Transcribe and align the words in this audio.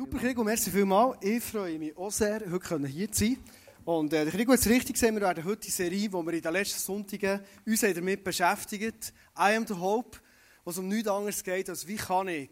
Super, 0.00 0.16
Krigo, 0.16 0.42
merci 0.42 0.70
vielmals. 0.70 1.18
Ich 1.20 1.44
freue 1.44 1.78
mich 1.78 1.94
auch 1.94 2.10
sehr, 2.10 2.40
heute 2.50 2.86
hier 2.86 3.12
zu 3.12 3.22
sein. 3.22 3.38
Und 3.84 4.10
äh, 4.14 4.24
der 4.24 4.32
Krigo 4.32 4.50
hat 4.50 4.58
es 4.58 4.66
richtig 4.66 4.94
gesehen, 4.94 5.14
wir 5.14 5.20
werden 5.20 5.44
heute 5.44 5.60
die 5.60 5.70
Serie, 5.70 6.10
wo 6.10 6.22
wir 6.22 6.32
in 6.32 6.40
den 6.40 6.52
letzten 6.54 6.78
Sonntagen 6.78 7.44
uns 7.66 7.80
damit 7.82 8.24
beschäftigt 8.24 9.12
I 9.36 9.56
am 9.56 9.66
the 9.66 9.74
Hope, 9.74 10.16
was 10.64 10.78
um 10.78 10.88
nichts 10.88 11.06
anderes 11.06 11.44
geht, 11.44 11.68
als 11.68 11.86
wie 11.86 11.96
kann 11.96 12.28
ich 12.28 12.48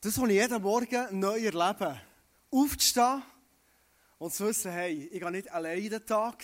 das, 0.00 0.20
was 0.20 0.28
ich 0.28 0.34
jeden 0.34 0.60
Morgen 0.60 1.20
neu 1.20 1.38
erlebe, 1.44 2.00
aufzustehen 2.50 3.22
und 4.18 4.34
zu 4.34 4.48
wissen, 4.48 4.72
hey, 4.72 5.08
ich 5.12 5.20
gehe 5.20 5.30
nicht 5.30 5.52
allein 5.52 5.78
in 5.78 5.90
den 5.90 6.04
Tag, 6.04 6.42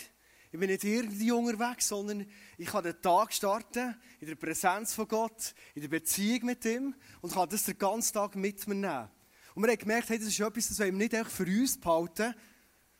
ich 0.52 0.60
bin 0.60 0.70
nicht 0.70 0.84
irgendwie 0.84 1.32
unterwegs, 1.32 1.88
sondern 1.88 2.24
ich 2.56 2.68
kann 2.68 2.84
den 2.84 3.02
Tag 3.02 3.32
starten 3.32 3.96
in 4.20 4.28
der 4.28 4.36
Präsenz 4.36 4.94
von 4.94 5.08
Gott, 5.08 5.56
in 5.74 5.82
der 5.82 5.88
Beziehung 5.88 6.44
mit 6.44 6.64
ihm 6.64 6.94
und 7.20 7.32
kann 7.32 7.48
das 7.48 7.64
den 7.64 7.76
ganzen 7.76 8.14
Tag 8.14 8.36
mit 8.36 8.64
mir 8.68 8.74
nehmen. 8.76 9.15
Und 9.56 9.62
wir 9.62 9.70
haben 9.70 9.78
gemerkt, 9.78 10.10
hey, 10.10 10.18
das 10.18 10.28
ist 10.28 10.38
etwas, 10.38 10.68
das 10.68 10.78
wir 10.78 10.92
nicht 10.92 11.14
einfach 11.14 11.32
für 11.32 11.46
uns 11.46 11.80
behalten. 11.80 12.34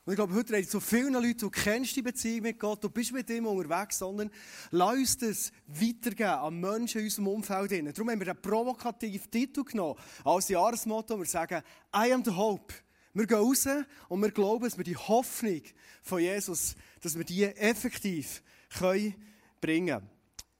Und 0.06 0.12
ich 0.12 0.16
glaube, 0.16 0.32
heute 0.32 0.54
reden 0.54 0.66
so 0.66 0.80
viele 0.80 1.10
Leute, 1.10 1.34
du 1.34 1.50
kennst 1.50 1.94
die 1.96 2.00
Beziehung 2.00 2.44
mit 2.44 2.58
Gott, 2.58 2.82
du 2.82 2.88
bist 2.88 3.12
mit 3.12 3.28
ihm 3.28 3.44
unterwegs, 3.44 3.98
sondern 3.98 4.30
lass 4.70 4.94
uns 4.94 5.18
das 5.18 5.52
weitergeben 5.66 6.30
an 6.30 6.58
Menschen 6.58 7.00
in 7.00 7.04
unserem 7.04 7.28
Umfeld. 7.28 7.72
Darum 7.72 8.10
haben 8.10 8.20
wir 8.20 8.32
den 8.32 8.40
provokativen 8.40 9.30
Titel 9.30 9.64
genommen, 9.64 10.00
als 10.24 10.48
Jahresmotto, 10.48 11.18
wir 11.18 11.26
sagen, 11.26 11.62
I 11.94 12.10
am 12.10 12.24
the 12.24 12.30
hope. 12.30 12.72
Wir 13.12 13.26
gehen 13.26 13.36
raus 13.36 13.68
und 14.08 14.22
wir 14.22 14.30
glauben, 14.30 14.64
dass 14.64 14.78
wir 14.78 14.84
die 14.84 14.96
Hoffnung 14.96 15.60
von 16.02 16.20
Jesus, 16.20 16.74
dass 17.02 17.18
wir 17.18 17.24
die 17.24 17.44
effektiv 17.44 18.42
können 18.78 19.14
bringen 19.60 19.98
können. 19.98 20.15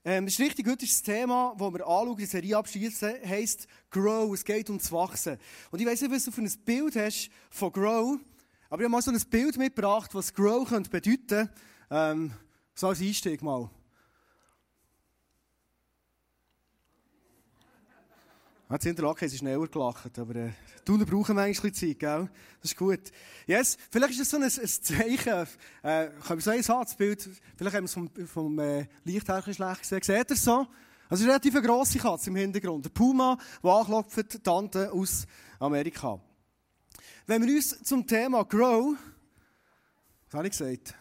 Ähm, 0.09 0.25
das 0.25 0.35
ist 0.35 0.41
richtig, 0.41 0.69
heute 0.69 0.85
ist 0.85 0.95
das 0.95 1.03
Thema, 1.03 1.53
das 1.59 1.73
wir 1.73 1.81
anschauen, 1.85 2.17
die 2.17 2.27
Serie 2.27 2.57
abschließen, 2.57 3.15
heisst 3.27 3.67
Grow. 3.91 4.33
Es 4.33 4.45
geht 4.45 4.71
ums 4.71 4.93
Wachsen. 4.93 5.37
Und 5.73 5.81
ich 5.81 5.87
weiss 5.87 6.01
nicht, 6.01 6.13
was 6.13 6.25
du 6.25 6.31
für 6.31 6.43
ein 6.43 6.53
Bild 6.65 6.95
hast 6.95 7.29
von 7.51 7.73
Grow, 7.73 8.17
aber 8.71 8.83
ich 8.83 8.85
habe 8.85 8.89
mal 8.89 9.03
so 9.03 9.11
ein 9.11 9.21
Bild 9.29 9.59
mitgebracht, 9.59 10.15
was 10.15 10.33
Grow 10.33 10.65
könnte 10.69 10.91
bedeuten 10.91 11.51
ähm, 11.91 12.33
so 12.77 12.87
als 12.87 13.01
Einstieg 13.01 13.43
mal. 13.43 13.69
Jetzt 18.69 18.85
in 18.85 18.97
der 18.97 19.23
ist 19.23 19.39
schneller 19.39 19.69
gelacht, 19.69 20.19
aber 20.19 20.35
äh, 20.35 20.51
Tuner 20.85 21.05
brauchen 21.05 21.37
manchmal 21.37 21.71
Zeit, 21.71 22.01
gell? 22.01 22.29
Das 22.61 22.73
ist 22.73 22.77
gut. 22.77 23.13
Yes, 23.47 23.79
vielleicht 23.93 24.19
ist 24.19 24.23
das 24.23 24.31
so 24.31 24.39
ein, 24.39 24.43
ein 24.43 24.51
Zeichen, 24.51 25.47
äh, 25.85 26.11
kann 26.27 26.39
ich 26.39 26.45
so 26.45 26.51
eins 26.51 26.69
haben, 26.69 26.83
das 26.83 26.97
Bild, 26.97 27.29
vielleicht 27.57 27.77
haben 27.77 27.85
wir 27.85 27.87
es 27.87 27.95
vom, 27.95 28.11
vom 28.27 28.59
äh, 28.59 28.89
Licht 29.05 29.29
her 29.29 29.41
schlecht 29.41 29.83
gesehen. 29.83 30.03
Seht 30.03 30.31
ihr 30.31 30.35
es 30.35 30.43
so? 30.43 30.67
Also 31.09 31.23
eine 31.23 31.35
relativ 31.35 31.63
grosse 31.63 32.01
Katze 32.01 32.31
im 32.31 32.35
Hintergrund. 32.35 32.85
Der 32.85 32.91
Puma, 32.91 33.39
der 33.63 33.71
anklopft, 33.71 34.43
Tante 34.43 34.93
aus 34.93 35.27
Amerika. 35.61 36.21
Wenn 37.25 37.47
wir 37.47 37.55
uns 37.55 37.81
zum 37.85 38.05
Thema 38.05 38.45
Grow, 38.45 38.97
was 40.27 40.35
habe 40.35 40.49
ich 40.49 40.59
gesagt? 40.59 40.93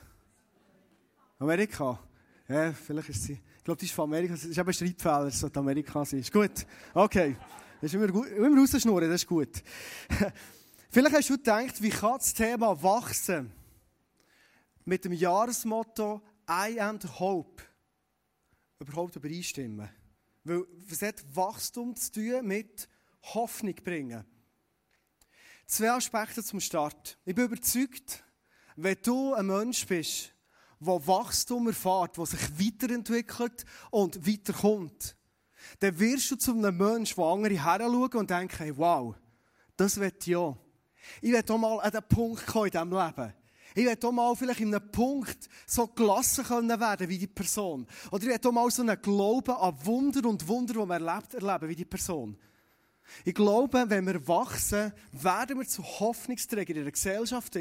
Amerika. 1.40 2.00
Ja, 2.48 2.74
vielleicht 2.74 3.10
ist 3.10 3.24
sie, 3.24 3.42
glaube, 3.66 3.80
die 3.80 3.86
ist 3.86 3.94
von 3.94 4.04
Amerika, 4.04 4.34
das 4.34 4.46
ist 4.46 4.58
eben 4.58 4.68
ein 4.68 4.74
Schreibfehler, 4.74 5.26
es 5.26 5.40
sollte 5.40 5.60
Amerika. 5.60 6.04
Ist 6.04 6.32
gut? 6.32 6.66
Okay. 6.94 7.36
Das 7.82 7.92
ist 7.92 7.96
immer 7.96 8.08
gut. 8.08 8.28
Immer 8.28 8.62
rausschnurren, 8.62 9.10
das 9.10 9.24
ist 9.24 9.28
gut. 9.28 9.64
Vielleicht 10.90 11.16
hast 11.16 11.30
du 11.30 11.38
gedacht, 11.38 11.82
wie 11.82 11.90
kann 11.90 12.18
das 12.18 12.34
Thema 12.34 12.82
wachsen 12.82 13.52
mit 14.86 15.04
dem 15.04 15.14
Jahresmotto 15.14 16.22
I 16.50 16.80
the 17.02 17.08
Hope 17.20 17.64
überhaupt 18.80 19.16
übereinstimmen? 19.16 19.90
Weil 20.44 20.64
es 20.90 21.02
hat 21.02 21.24
Wachstum 21.36 21.96
zu 21.96 22.12
tun 22.12 22.46
mit 22.46 22.88
Hoffnung 23.34 23.76
bringen. 23.84 24.24
Zwei 25.66 25.92
Aspekte 25.92 26.44
zum 26.44 26.60
Start. 26.60 27.18
Ich 27.26 27.34
bin 27.34 27.46
überzeugt, 27.46 28.24
wenn 28.76 28.98
du 29.02 29.34
ein 29.34 29.48
Mensch 29.48 29.88
bist, 29.88 30.35
der 30.80 31.08
Wachstum 31.08 31.68
erfährt, 31.68 32.18
der 32.18 32.26
sich 32.26 32.60
weiterentwickelt 32.60 33.66
und 33.92 34.28
weiterkommt, 34.28 35.16
dann 35.80 36.00
wirst 36.00 36.32
du 36.32 36.36
zu 36.36 36.52
einem 36.52 36.78
Menschen, 36.78 37.16
der 37.16 37.26
andere 37.26 37.56
heranschauen 37.56 38.20
und 38.20 38.30
denken, 38.30 38.58
hey, 38.58 38.78
wow, 38.78 39.16
das 39.78 40.00
wird 40.00 40.24
auch. 40.36 40.58
Ich 41.22 41.32
will 41.32 41.44
auch 41.50 41.58
mal 41.58 41.80
an 41.80 41.92
den 41.92 42.04
Punkt 42.08 42.46
kommen 42.46 42.66
in 42.66 42.72
diesem 42.72 42.92
Leben. 42.92 43.34
Ich 43.76 43.86
will 43.86 43.98
auch 44.04 44.12
mal 44.12 44.36
vielleicht 44.36 44.62
in 44.62 44.74
einem 44.74 44.90
Punkt 44.90 45.50
so 45.68 45.88
gelassen 45.88 46.46
können 46.46 46.80
werden 46.80 47.10
wie 47.10 47.18
die 47.18 47.28
Person. 47.28 47.86
Oder 48.10 48.24
ich 48.24 48.30
will 48.30 48.40
auch 48.50 48.52
mal 48.54 48.72
so 48.72 48.82
einen 48.82 49.02
Glauben 49.02 49.52
an 49.52 49.86
Wunder 49.86 50.30
und 50.30 50.48
Wunder, 50.48 50.74
die 50.74 50.86
man 50.86 51.06
erlebt, 51.06 51.34
erleben 51.34 51.70
wie 51.70 51.76
die 51.76 51.86
Person. 51.86 52.38
Ich 53.24 53.36
glaube, 53.36 53.84
wenn 53.88 54.08
wir 54.08 54.28
wachsen, 54.28 54.94
werden 55.12 55.60
wir 55.60 55.68
zu 55.68 55.84
Hoffnungsträgern 55.84 56.78
in 56.78 56.84
der 56.84 56.92
Gesellschaft, 56.92 57.56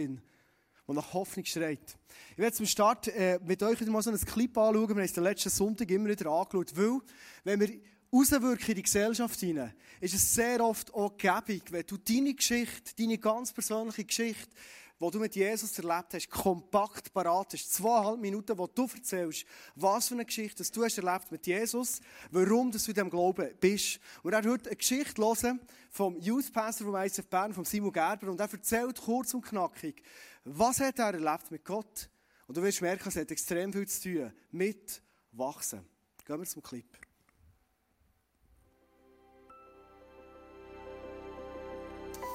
die 0.87 0.93
nach 0.93 1.13
Hoffnung 1.13 1.45
schreit. 1.45 1.97
Ich 2.33 2.39
werde 2.39 2.57
zum 2.57 2.67
Start 2.67 3.09
äh, 3.09 3.39
mit 3.45 3.63
euch 3.63 3.81
mal 3.87 4.03
so 4.03 4.11
ein 4.11 4.19
Clip 4.19 4.57
anschauen. 4.57 4.89
Wir 4.89 4.95
haben 4.97 5.01
es 5.01 5.13
den 5.13 5.25
letzten 5.25 5.51
Sonntag 5.51 5.91
immer 5.91 6.09
wieder 6.09 6.31
angeschaut, 6.31 6.77
weil, 6.77 7.01
wenn 7.45 7.61
wir 7.61 7.81
rauswirken 8.13 8.69
in 8.69 8.75
die 8.75 8.83
Gesellschaft 8.83 9.41
hinein, 9.41 9.75
ist 10.01 10.15
es 10.15 10.35
sehr 10.35 10.65
oft 10.65 10.93
auch 10.95 11.17
gäbig, 11.17 11.65
wenn 11.71 11.87
du 11.87 11.97
deine 11.97 12.35
Geschichte, 12.35 12.95
deine 12.97 13.19
ganz 13.19 13.53
persönliche 13.53 14.05
Geschichte, 14.05 14.51
die 15.01 15.11
du 15.11 15.19
mit 15.19 15.35
Jesus 15.35 15.77
erlebt 15.79 16.15
hast, 16.15 16.31
kompakt 16.31 17.13
parat 17.13 17.53
hast. 17.53 17.73
Zweieinhalb 17.73 18.21
Minuten, 18.21 18.57
wo 18.57 18.67
du 18.67 18.89
erzählst, 18.95 19.45
was 19.75 20.09
für 20.09 20.15
eine 20.15 20.25
Geschichte 20.25 20.59
dass 20.59 20.71
du 20.71 20.85
hast 20.85 20.99
erlebt 20.99 21.33
mit 21.33 21.47
Jesus, 21.47 22.01
warum 22.31 22.71
dass 22.71 22.85
du 22.85 22.93
in 22.93 22.95
diesem 22.95 23.11
Glauben 23.11 23.51
bist. 23.59 23.99
Und 24.23 24.33
er 24.33 24.49
heute 24.49 24.69
eine 24.69 24.77
Geschichte 24.77 25.21
hören 25.21 25.61
vom 25.91 26.17
Youth 26.19 26.53
Pastor 26.53 26.87
vom 26.87 26.97
ICF 26.97 27.27
Bern, 27.27 27.53
von 27.53 27.65
Simon 27.65 27.93
Gerber, 27.93 28.31
und 28.31 28.41
er 28.41 28.51
erzählt 28.51 29.01
kurz 29.01 29.35
und 29.35 29.43
knackig, 29.43 30.03
was 30.45 30.81
hat 30.81 30.99
er 30.99 31.15
erlebt 31.15 31.51
mit 31.51 31.65
Gott. 31.65 32.09
Und 32.47 32.57
du 32.57 32.63
wirst 32.63 32.83
merken, 32.83 33.09
es 33.09 33.17
hat 33.17 33.31
extrem 33.31 33.73
viel 33.73 33.89
zu 33.89 34.03
tun 34.03 34.33
mit 34.51 35.03
Wachsen. 35.33 35.85
Gehen 36.27 36.39
wir 36.39 36.47
zum 36.47 36.63
Clip. 36.63 36.87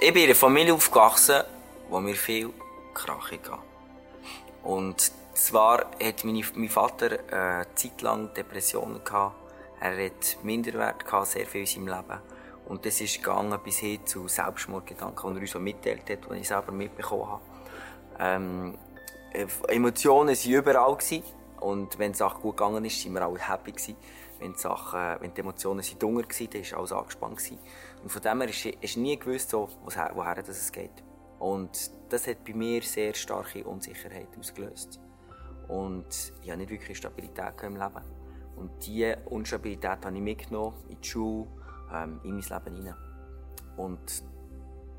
Ich 0.02 0.14
bin 0.14 0.24
in 0.24 0.30
einer 0.30 0.36
Familie 0.36 0.74
aufgewachsen, 0.74 1.44
wo 1.90 2.00
mir 2.00 2.16
viel 2.16 2.52
Krach 2.94 3.31
gab. 3.44 3.64
Und 4.64 5.12
zwar 5.34 5.91
hat 6.02 6.24
meine, 6.24 6.44
mein 6.56 6.70
Vater 6.70 7.20
eine 7.31 7.76
Zeit 7.76 8.02
lang 8.02 8.34
Depressionen 8.34 9.03
gehabt. 9.03 9.36
Er 9.81 10.06
hat 10.06 10.38
Minderwert 10.44 11.06
gehabt, 11.06 11.28
sehr 11.28 11.46
viel 11.46 11.62
in 11.62 11.68
seinem 11.68 11.88
Leben. 11.88 12.22
Und 12.66 12.86
das 12.86 13.02
ist 13.02 13.18
gegangen 13.18 13.59
bis 13.64 13.80
hin 13.80 14.06
zu 14.06 14.28
Selbstmordgedanken, 14.28 15.34
die 15.34 15.38
er 15.38 15.41
uns 15.41 15.52
so 15.52 15.59
mitteilt 15.59 16.09
hat, 16.09 16.20
die 16.30 16.38
ich 16.38 16.47
selber 16.47 16.72
mitbekommen 16.72 17.28
habe. 17.28 17.59
Ähm, 18.19 18.78
Emotionen 19.68 20.35
waren 20.35 20.52
überall. 20.52 20.96
Gewesen. 20.96 21.24
Und 21.59 22.00
wenn 22.00 22.13
die 22.13 22.18
Sache 22.18 22.40
gut 22.41 22.57
gegangen 22.57 22.85
ist, 22.85 23.03
waren 23.06 23.13
wir 23.13 23.22
alle 23.22 23.40
happy. 23.40 23.72
Gewesen. 23.72 23.96
Wenn 24.40 24.53
die, 24.53 24.59
Sachen, 24.59 25.22
wenn 25.22 25.34
die 25.34 25.41
Emotionen 25.41 25.81
sind 25.81 26.02
dunger 26.02 26.24
waren, 26.24 26.50
dann 26.50 26.72
war 26.72 26.79
alles 26.79 26.91
angespannt. 26.91 27.38
Gewesen. 27.38 27.59
Und 28.03 28.12
von 28.12 28.22
dem 28.22 28.41
her 28.41 28.50
ist, 28.50 28.66
ist 28.66 28.97
nie 28.97 29.18
gewusst, 29.18 29.50
so, 29.50 29.68
woher, 29.84 30.35
das 30.35 30.50
es 30.50 30.72
geht. 30.72 31.03
Und 31.40 31.91
das 32.09 32.28
hat 32.28 32.44
bei 32.46 32.53
mir 32.53 32.81
sehr 32.81 33.13
starke 33.13 33.63
Unsicherheit 33.63 34.28
ausgelöst. 34.38 35.00
Und 35.68 36.34
ich 36.41 36.50
hatte 36.50 36.58
nicht 36.58 36.72
wirklich 36.72 36.97
Stabilität 36.97 37.53
im 37.63 37.75
Leben. 37.75 38.02
Und 38.56 38.72
diese 38.85 39.18
Unstabilität 39.25 40.06
habe 40.06 40.16
ich 40.16 40.22
mitgenommen 40.22 40.75
in 40.90 41.00
die 41.00 41.08
Schule, 41.08 41.47
ähm, 41.94 42.19
in 42.24 42.31
mein 42.31 42.41
Leben 42.41 42.75
hinein. 42.75 42.96
Und 43.78 44.24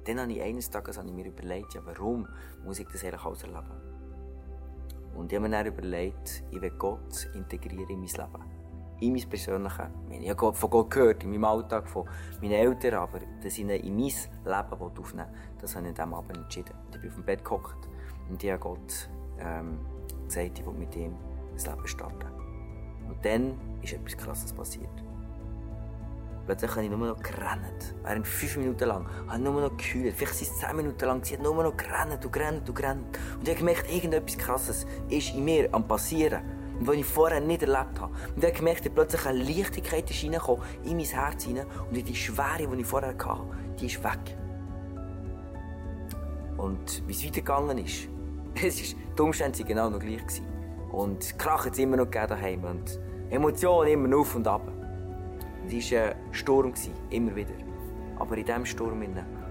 dann 0.04 0.20
habe 0.20 0.32
ich 0.32 0.42
eines 0.42 0.70
Tages 0.70 0.98
habe 0.98 1.08
ich 1.08 1.14
mir 1.14 1.26
überlegt, 1.26 1.74
ja, 1.74 1.80
warum 1.84 2.26
muss 2.64 2.78
ich 2.78 2.88
das 2.88 3.04
eigentlich 3.04 3.24
alles 3.24 3.42
erleben? 3.42 3.70
Und 5.14 5.32
ich 5.32 5.38
habe 5.38 5.48
mir 5.48 5.56
dann 5.56 5.66
überlegt, 5.66 6.44
ich 6.50 6.60
will 6.60 6.70
Gott 6.70 7.28
integrieren 7.34 7.88
in 7.88 8.00
mein 8.00 8.08
Leben 8.08 8.60
in 9.00 9.12
mein 9.14 9.28
Persönliches. 9.28 9.86
Ich 10.10 10.30
habe 10.30 10.52
von 10.52 10.70
Gott 10.70 10.90
gehört, 10.90 11.24
in 11.24 11.30
meinem 11.30 11.44
Alltag, 11.44 11.88
von 11.88 12.06
meinen 12.40 12.52
Eltern, 12.52 12.94
aber 12.94 13.20
dass 13.42 13.54
ich 13.54 13.60
ihn 13.60 13.70
in 13.70 13.96
mein 13.96 14.04
Leben 14.04 14.82
aufnehmen 14.82 15.26
das 15.60 15.74
habe 15.74 15.86
ich 15.86 15.90
an 15.90 15.94
diesem 15.94 16.14
Abend 16.14 16.36
entschieden. 16.36 16.74
Und 16.86 16.94
ich 16.94 17.00
bin 17.00 17.10
auf 17.10 17.16
dem 17.16 17.24
Bett 17.24 17.44
gehockt 17.44 17.88
und 18.28 18.42
ich 18.42 18.50
habe 18.50 18.60
Gott 18.60 19.10
ähm, 19.38 19.78
gesagt, 20.26 20.58
ich 20.58 20.66
will 20.66 20.74
mit 20.74 20.94
ihm 20.96 21.14
das 21.54 21.66
Leben 21.66 21.86
starten. 21.86 22.26
Und 23.08 23.24
dann 23.24 23.58
ist 23.82 23.92
etwas 23.92 24.16
Krasses 24.16 24.52
passiert. 24.52 25.04
Nur 26.88 26.98
noch 26.98 27.22
gerannt. 27.22 27.94
Während 28.02 28.26
fünf 28.26 28.56
Minuten 28.56 28.88
lang 28.88 29.06
noch 29.28 29.76
gekühlt. 29.76 30.14
Vielleicht 30.16 30.34
sind 30.34 30.50
es 30.50 30.58
zehn 30.58 30.76
Minuten 30.76 31.04
lang. 31.04 31.24
Sie 31.24 31.34
hat 31.34 31.42
nur 31.42 31.62
noch 31.62 31.76
gerannt 31.76 32.24
und 32.24 32.32
gerannt 32.32 32.68
und 32.68 32.74
gerannt. 32.74 33.18
Und 33.38 33.48
ich 33.48 33.56
gemerkt, 33.56 33.90
irgendetwas 33.90 34.38
Krasses 34.38 34.86
ist 35.08 35.34
in 35.34 35.44
mir 35.44 35.68
am 35.72 35.86
passieren 35.86 36.42
was 36.80 36.96
ich 36.96 37.04
vorher 37.04 37.40
nicht 37.40 37.62
erlebt 37.62 38.00
habe. 38.00 38.12
Und 38.34 38.42
dann 38.42 38.52
gemerkt, 38.52 38.86
dass 38.86 38.92
plötzlich 38.92 39.26
eine 39.26 39.42
Leichtigkeit 39.42 40.10
ist 40.10 40.22
in 40.22 40.30
mein 40.32 41.04
Herz 41.04 41.44
hinein 41.44 41.66
und 41.88 42.08
die 42.08 42.14
Schwere, 42.14 42.66
die 42.66 42.80
ich 42.80 42.86
vorher 42.86 43.10
hatte, 43.10 43.40
die 43.78 43.86
ist 43.86 44.02
weg. 44.02 44.36
Und 46.56 47.02
wie 47.06 47.12
es 47.12 47.24
weitergegangen 47.24 47.78
ist, 47.78 48.08
es 48.54 48.80
ist, 48.80 48.96
die 49.16 49.22
Umstände 49.22 49.58
waren 49.58 49.66
genau 49.66 49.90
noch 49.90 49.98
gleich. 49.98 50.42
Und 50.92 51.38
Krach 51.38 51.66
hat 51.66 51.72
es 51.72 51.78
immer 51.78 51.96
noch 51.96 52.10
daheim 52.10 52.64
und 52.64 52.98
Emotionen 53.30 53.92
immer 53.92 54.16
auf 54.18 54.34
und 54.34 54.46
ab. 54.46 54.79
Es 55.72 55.92
war 55.92 56.16
ein 56.16 56.34
Sturm, 56.34 56.74
immer 57.10 57.36
wieder. 57.36 57.54
Aber 58.18 58.36
in 58.36 58.44
diesem 58.44 58.66
Sturm 58.66 59.02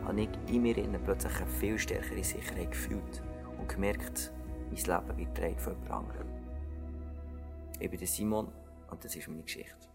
habe 0.05 0.21
ich 0.21 0.29
in 0.53 0.61
mir 0.61 0.75
plötzlich 0.99 1.33
eine 1.37 1.47
viel 1.47 1.79
stärkere 1.79 2.21
Sicherheit 2.21 2.71
gefühlt 2.71 3.23
und 3.57 3.69
gemerkt, 3.69 4.33
mein 4.69 4.75
Leben 4.75 5.17
wird 5.17 5.35
getragen 5.35 5.59
von 5.59 5.73
jemand 5.73 5.91
anderem. 5.91 6.27
Ich 7.79 7.89
bin 7.89 8.05
Simon 8.05 8.51
und 8.91 9.05
das 9.05 9.15
ist 9.15 9.29
meine 9.29 9.43
Geschichte. 9.43 9.87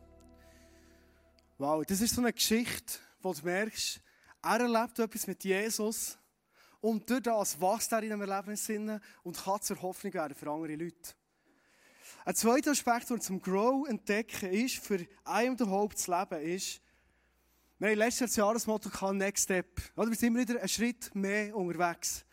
Wow, 1.58 1.84
das 1.84 2.00
ist 2.00 2.14
so 2.14 2.22
eine 2.22 2.32
Geschichte, 2.32 2.94
wo 3.20 3.34
du 3.34 3.42
merkst, 3.44 4.00
er 4.42 4.60
erlebt 4.60 4.98
etwas 4.98 5.26
mit 5.26 5.44
Jesus 5.44 6.18
und 6.80 7.08
durch 7.10 7.22
das 7.22 7.60
wächst 7.60 7.92
er 7.92 8.02
in 8.02 8.12
einem 8.14 8.28
Lebenssinn 8.28 8.98
und 9.24 9.44
kann 9.44 9.60
zur 9.60 9.80
Hoffnung 9.82 10.14
werden 10.14 10.34
für 10.34 10.50
andere 10.50 10.74
Leute. 10.76 11.14
Ein 12.26 12.34
zweiter 12.34 12.70
Aspekt, 12.70 13.10
den 13.10 13.16
wir 13.18 13.20
zum 13.20 13.42
Grow 13.42 13.86
entdecken, 13.86 14.50
ist, 14.50 14.78
für 14.78 15.06
einen 15.24 15.58
der 15.58 15.68
Hope 15.68 15.94
zu 15.94 16.10
leben, 16.10 16.40
ist, 16.40 16.80
wir 17.78 17.90
haben 17.90 17.98
letztes 17.98 18.34
Jahr 18.36 18.54
das 18.54 18.66
Motto 18.66 18.88
gehabt, 18.88 19.14
Next 19.14 19.44
Step. 19.44 19.82
Oder 19.94 20.08
wir 20.08 20.16
sind 20.16 20.28
immer 20.28 20.40
wieder 20.40 20.58
einen 20.58 20.68
Schritt 20.68 21.14
mehr 21.14 21.54
unterwegs. 21.54 22.24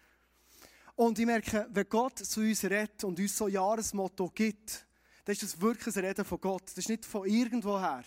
Und 0.96 1.20
ich 1.20 1.26
merke, 1.26 1.68
wenn 1.72 1.90
Gott 1.90 2.20
zu 2.20 2.40
uns 2.40 2.64
redet 2.64 3.04
und 3.04 3.20
uns 3.20 3.38
so 3.38 3.48
ein 3.48 3.52
Jahresmotto 3.52 4.30
gibt, 4.30 4.88
dann 5.26 5.34
ist 5.34 5.44
das 5.44 5.60
wirklich 5.60 5.94
ein 5.94 6.06
Reden 6.06 6.24
von 6.24 6.40
Gott. 6.40 6.64
Das 6.68 6.78
ist 6.78 6.88
nicht 6.88 7.04
von 7.04 7.28
irgendwoher. 7.28 8.06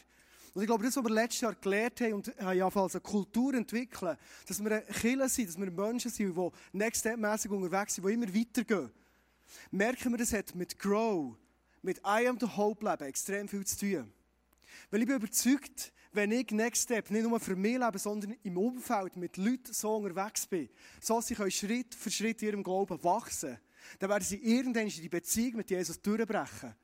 Und 0.55 0.63
ich 0.63 0.67
glaube, 0.67 0.85
das, 0.85 0.97
was 0.97 1.05
wir 1.05 1.11
letztes 1.11 1.43
Jahr 1.43 1.55
gelernt 1.55 2.01
haben 2.01 2.15
und 2.15 2.29
haben 2.41 2.63
als 2.63 2.95
eine 2.95 3.03
Kultur 3.03 3.53
entwickeln, 3.53 4.17
dass 4.49 4.65
wir 4.65 4.81
Killer 4.81 5.29
sind, 5.29 5.49
dass 5.49 5.59
wir 5.59 5.71
Menschen 5.71 6.11
sind, 6.11 6.35
die 6.35 6.51
Next 6.73 7.01
Step-mässig 7.01 7.51
unterwegs 7.51 7.97
sind, 7.97 8.07
die 8.07 8.13
immer 8.15 8.35
weitergehen, 8.35 8.91
merken 9.71 10.13
wir, 10.13 10.19
das 10.19 10.33
hat 10.33 10.55
mit 10.55 10.79
Grow, 10.79 11.37
mit 11.85 11.99
I 11.99 12.27
am 12.27 12.39
the 12.41 12.47
Hope 12.47 12.85
Leben 12.85 13.05
extrem 13.05 13.47
viel 13.49 13.65
zu 13.65 13.79
tun. 13.79 14.13
Weil 14.91 15.03
ich 15.03 15.07
bin 15.07 15.17
überzeugt, 15.17 15.93
wenn 16.13 16.31
ich 16.33 16.51
Next 16.51 16.85
Step 16.85 17.11
nicht 17.11 17.25
nur 17.25 17.39
für 17.41 17.57
mich 17.57 17.79
lebe, 17.79 17.99
sondern 17.99 18.37
im 18.43 18.57
Umfeld 18.57 19.17
mit 19.17 19.37
Leuten 19.37 19.73
so 19.73 19.97
unterwegs 19.97 20.47
bin, 20.47 20.69
so 21.01 21.21
sie 21.21 21.35
können 21.35 21.51
Schritt 21.51 21.95
für 21.95 22.11
Schritt 22.11 22.43
in 22.43 22.49
ihrem 22.49 22.63
Glauben 22.63 23.03
wachsen, 23.03 23.59
dann 23.99 24.11
werden 24.11 24.25
sie 24.25 24.37
irgendwann 24.37 24.89
die 24.89 25.09
Beziehung 25.09 25.57
mit 25.57 25.71
Jesus 25.71 26.01
durchbrechen. 26.01 26.75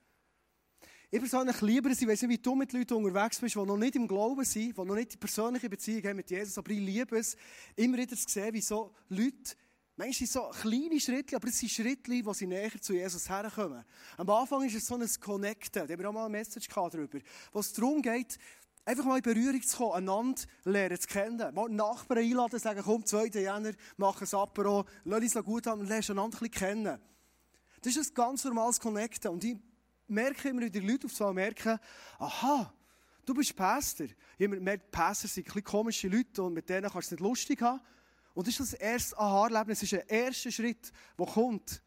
Ich 1.13 1.19
persönlich 1.19 1.61
liebe 1.61 1.91
es, 1.91 2.01
ich 2.01 2.07
weiß 2.07 2.23
nicht, 2.23 2.31
wie 2.31 2.39
du 2.39 2.55
mit 2.55 2.73
Leuten 2.73 2.95
unterwegs 2.95 3.41
bist, 3.41 3.57
die 3.57 3.59
noch 3.59 3.77
nicht 3.77 3.97
im 3.97 4.07
Glauben 4.07 4.45
sind, 4.45 4.77
die 4.77 4.85
noch 4.85 4.95
nicht 4.95 5.15
die 5.15 5.17
persönliche 5.17 5.69
Beziehung 5.69 6.05
haben 6.05 6.17
mit 6.17 6.31
Jesus, 6.31 6.57
aber 6.59 6.71
ich 6.71 6.79
liebe 6.79 7.19
es, 7.19 7.37
immer 7.75 7.99
wieder 7.99 8.17
zu 8.17 8.29
sehen, 8.29 8.55
wie 8.55 8.61
so 8.61 8.95
Leute 9.09 9.57
Manchmal 10.01 10.15
sind 10.15 10.31
so 10.31 10.49
kleine 10.63 10.99
Schritte, 10.99 11.37
aber 11.37 11.49
es 11.49 11.59
sind 11.59 11.73
Schritte, 11.73 12.25
wo 12.25 12.33
sie 12.33 12.47
näher 12.47 12.71
zu 12.81 12.95
Jesus 12.95 13.29
herkommen. 13.29 13.85
Am 14.17 14.31
Anfang 14.31 14.65
ist 14.65 14.75
es 14.75 14.87
so 14.87 14.95
ein 14.95 15.07
Connecten, 15.21 15.87
da 15.87 15.93
haben 15.93 16.01
wir 16.01 16.09
auch 16.09 16.15
mal 16.15 16.25
eine 16.25 16.39
Message 16.39 16.69
darüber, 16.69 17.19
wo 17.53 17.61
es 17.61 17.71
darum 17.75 18.01
geht, 18.01 18.39
einfach 18.87 19.05
mal 19.05 19.19
in 19.19 19.23
Berührung 19.23 19.61
zu 19.61 19.77
kommen, 19.77 19.93
einander 19.97 20.41
lernen 20.65 20.99
zu 20.99 21.07
kennen. 21.07 21.55
Mal 21.55 21.69
Nachbarn 21.69 22.21
einladen, 22.21 22.59
sagen, 22.59 22.81
komm, 22.83 23.05
2. 23.05 23.27
Jänner, 23.27 23.73
mach 23.99 24.23
ein 24.23 24.29
Apero, 24.33 24.87
lass 25.05 25.37
uns 25.37 25.45
gut 25.45 25.67
haben 25.67 25.83
und 25.83 25.89
lernst 25.89 26.09
einander 26.09 26.39
ein 26.41 26.51
kennen. 26.51 26.99
Das 27.83 27.95
ist 27.95 28.11
ein 28.11 28.15
ganz 28.15 28.43
normales 28.45 28.81
Connecten. 28.81 29.31
Und 29.31 29.45
ich 29.45 29.59
merke 30.09 30.49
immer 30.49 30.63
wieder, 30.63 30.81
die 30.81 30.89
Leute 30.89 31.09
auf 31.09 31.21
einmal 31.21 31.35
merken, 31.35 31.79
aha, 32.19 32.73
du 33.27 33.35
bist 33.35 33.55
Pastor. 33.55 34.07
Ich 34.39 34.49
merke, 34.49 34.85
Pastor 34.91 35.29
sind 35.29 35.43
ein 35.43 35.45
bisschen 35.45 35.65
komische 35.65 36.09
Leute 36.09 36.43
und 36.43 36.55
mit 36.55 36.71
denen 36.71 36.91
kannst 36.91 37.11
du 37.11 37.17
es 37.17 37.21
nicht 37.21 37.21
lustig 37.21 37.61
haben. 37.61 37.83
Und 38.35 38.47
das 38.47 38.59
ist 38.59 38.73
das 38.73 38.81
erste 38.81 39.19
Aha-Erlebnis, 39.19 39.81
das 39.81 39.85
ist 39.85 39.93
der 39.93 40.11
erste 40.11 40.53
Schritt, 40.53 40.93
der 41.19 41.27
kommt. 41.27 41.83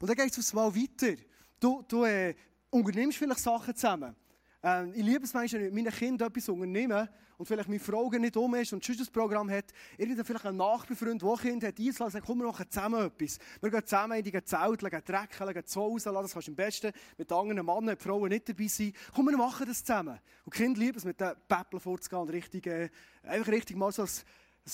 Und 0.00 0.08
dann 0.08 0.16
geht 0.16 0.36
es 0.36 0.52
Mal 0.52 0.74
weiter. 0.74 1.20
Du, 1.58 1.84
du 1.86 2.04
äh, 2.04 2.34
unternimmst 2.70 3.18
vielleicht 3.18 3.40
Sachen 3.40 3.74
zusammen. 3.74 4.16
Ähm, 4.62 4.92
ich 4.94 5.04
liebe 5.04 5.24
es 5.24 5.34
manchmal, 5.34 5.62
wenn 5.62 5.74
meine 5.74 5.90
Kinder 5.90 6.26
etwas 6.26 6.48
unternehmen 6.48 7.08
und 7.38 7.46
vielleicht 7.46 7.68
meine 7.68 7.80
Frau 7.80 8.10
nicht 8.10 8.36
um 8.36 8.54
ist 8.54 8.72
und 8.74 8.84
schon 8.84 8.98
das 8.98 9.08
Programm 9.08 9.50
hat, 9.50 9.66
irgendwann 9.96 10.26
vielleicht 10.26 10.44
ein 10.44 10.56
Nachbarfreund, 10.56 11.22
der 11.22 11.30
ein 11.30 11.38
Kind 11.38 11.64
hat, 11.64 11.78
einzulassen, 11.78 12.10
sagt, 12.10 12.26
komm, 12.26 12.38
wir 12.38 12.46
machen 12.46 12.66
zusammen 12.68 13.06
etwas. 13.06 13.38
Wir 13.62 13.70
gehen 13.70 13.86
zusammen 13.86 14.18
in 14.18 14.24
die 14.24 14.44
Zelte, 14.44 14.90
gehen 14.90 15.02
drecken, 15.06 15.54
gehen 15.54 15.66
zu 15.66 15.80
Hause, 15.80 16.12
das 16.12 16.32
kannst 16.32 16.48
du 16.48 16.52
am 16.52 16.56
besten 16.56 16.92
mit 17.16 17.32
anderen 17.32 17.64
Männern, 17.64 17.96
Frauen 17.96 18.28
nicht 18.28 18.48
dabei 18.48 18.66
sein. 18.68 18.92
Komm, 19.14 19.30
wir 19.30 19.38
machen 19.38 19.66
das 19.66 19.82
zusammen. 19.82 20.18
Und 20.44 20.54
die 20.54 20.58
Kinder 20.62 20.78
lieben 20.78 20.98
es, 20.98 21.04
mit 21.04 21.18
den 21.18 21.32
Päppeln 21.48 21.80
vorzugehen 21.80 22.20
und 22.20 22.30
richtig, 22.30 22.66
äh, 22.66 22.90
einfach 23.22 23.52
richtig 23.52 23.76
mal 23.76 23.90
so 23.90 24.02
ein, 24.02 24.08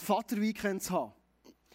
ein 0.03 0.07
Vater-Weekend 0.07 0.83
zu 0.83 0.93
haben. 0.93 1.13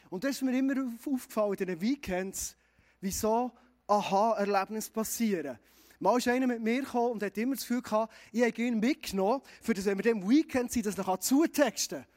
Und 0.09 0.23
das 0.23 0.31
ist 0.31 0.41
mir 0.41 0.57
immer 0.57 0.75
aufgefallen 1.05 1.53
in 1.53 1.65
diesen 1.65 1.81
Weekends, 1.81 2.55
wieso 2.99 3.51
Aha-Erlebnisse 3.87 4.91
passieren. 4.91 5.57
Mal 5.99 6.17
ist 6.17 6.27
einer 6.27 6.47
mit 6.47 6.61
mir 6.61 6.81
gekommen 6.81 7.11
und 7.11 7.23
hat 7.23 7.37
immer 7.37 7.55
das 7.55 7.61
Gefühl 7.61 7.81
gehabt, 7.81 8.13
ich 8.31 8.41
habe 8.41 8.61
ihn 8.61 8.79
mitgenommen, 8.79 9.41
für 9.61 9.73
das, 9.73 9.85
wenn 9.85 10.03
wir 10.03 10.11
im 10.11 10.27
Weekend 10.27 10.71
sind, 10.71 10.85
dass 10.85 10.97
er 10.97 11.19
zutexten 11.19 11.99
kann. 11.99 12.07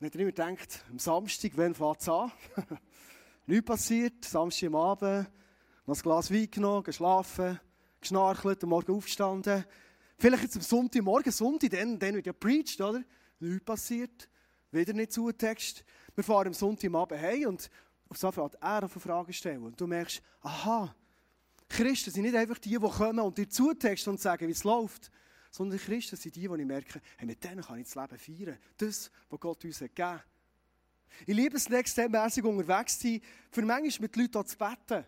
Und 0.00 0.06
hat 0.06 0.14
er 0.14 0.20
immer 0.20 0.30
gedacht, 0.30 0.84
am 0.90 0.98
Samstag, 0.98 1.52
wann 1.56 1.74
fängt 1.74 2.00
es 2.00 2.08
an? 2.08 2.30
Nichts 3.46 3.66
passiert, 3.66 4.24
Samstag 4.24 4.68
am 4.68 4.76
Abend, 4.76 5.30
noch 5.86 5.96
ein 5.96 6.02
Glas 6.02 6.32
Wein 6.32 6.50
genommen, 6.50 6.82
geschlafen, 6.82 7.60
geschnarchelt, 8.00 8.62
am 8.62 8.70
Morgen 8.70 8.92
aufgestanden. 8.92 9.64
Vielleicht 10.18 10.44
jetzt 10.44 10.56
am 10.56 10.62
Sonntagmorgen, 10.62 11.32
Sonntag, 11.32 11.70
dann, 11.70 11.98
dann 11.98 12.14
wird 12.14 12.26
ja 12.26 12.32
preached, 12.32 12.80
oder? 12.80 13.02
Nichts 13.40 13.64
passiert, 13.64 14.28
wieder 14.70 14.92
nicht 14.92 15.12
Zutext. 15.12 15.84
Wir 16.14 16.24
fahren 16.24 16.48
am 16.48 16.54
Sonntagabend 16.54 17.20
heim 17.20 17.46
und 17.48 17.70
auf 18.08 18.18
so 18.18 18.30
fängt 18.30 18.54
er 18.60 18.84
auf 18.84 18.92
Fragen 18.92 19.32
stellen. 19.32 19.62
Und 19.62 19.80
du 19.80 19.86
merkst, 19.86 20.22
aha, 20.40 20.94
Christen 21.68 22.10
sind 22.10 22.22
nicht 22.22 22.36
einfach 22.36 22.58
die, 22.58 22.70
die 22.70 22.78
kommen 22.78 23.20
und 23.20 23.36
dir 23.36 23.48
zutexten 23.48 24.12
und 24.12 24.20
sagen, 24.20 24.46
wie 24.46 24.52
es 24.52 24.64
läuft, 24.64 25.10
sondern 25.50 25.78
Christen 25.78 26.16
sind 26.16 26.34
die, 26.36 26.48
die 26.48 26.54
ich 26.54 26.66
merke, 26.66 27.00
hey, 27.16 27.26
mit 27.26 27.42
denen 27.42 27.62
kann 27.62 27.78
ich 27.78 27.88
das 27.90 27.94
Leben 27.94 28.18
feiern. 28.18 28.58
Das, 28.76 29.10
was 29.28 29.40
Gott 29.40 29.64
uns 29.64 29.80
hat 29.80 29.94
gegeben 29.94 30.20
Ich 31.26 31.34
liebe 31.34 31.56
es, 31.56 31.68
nächstmäßig 31.68 32.44
unterwegs 32.44 32.98
zu 32.98 33.08
sein, 33.08 33.20
für 33.50 33.62
manchmal 33.62 34.02
mit 34.02 34.16
Leuten 34.16 34.46
zu 34.46 34.56
beten. 34.56 35.04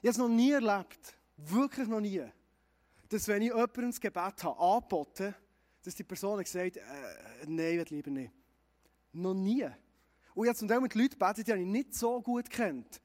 Ich 0.00 0.08
habe 0.08 0.10
es 0.10 0.18
noch 0.18 0.28
nie 0.28 0.52
erlebt, 0.52 1.16
wirklich 1.36 1.88
noch 1.88 2.00
nie, 2.00 2.22
dass 3.08 3.28
wenn 3.28 3.42
ich 3.42 3.48
jemandem 3.48 3.90
das 3.90 4.00
Gebet 4.00 4.44
habe 4.44 4.58
angeboten, 4.58 5.34
dass 5.82 5.94
die 5.94 6.04
Person 6.04 6.42
gesagt 6.42 6.76
hat, 6.76 6.76
äh, 6.76 7.46
nein, 7.46 7.80
ich 7.80 7.90
lieber 7.90 8.10
nicht. 8.10 8.32
Noch 9.16 9.34
nie. 9.34 9.64
Und 10.34 10.44
ich 10.44 10.48
habe 10.48 10.58
zum 10.58 10.68
Teil 10.68 10.80
mit 10.80 10.94
Leuten 10.94 11.18
gebetet, 11.18 11.46
die 11.48 11.52
ich 11.52 11.66
nicht 11.66 11.94
so 11.94 12.20
gut 12.20 12.50
kennt. 12.50 13.00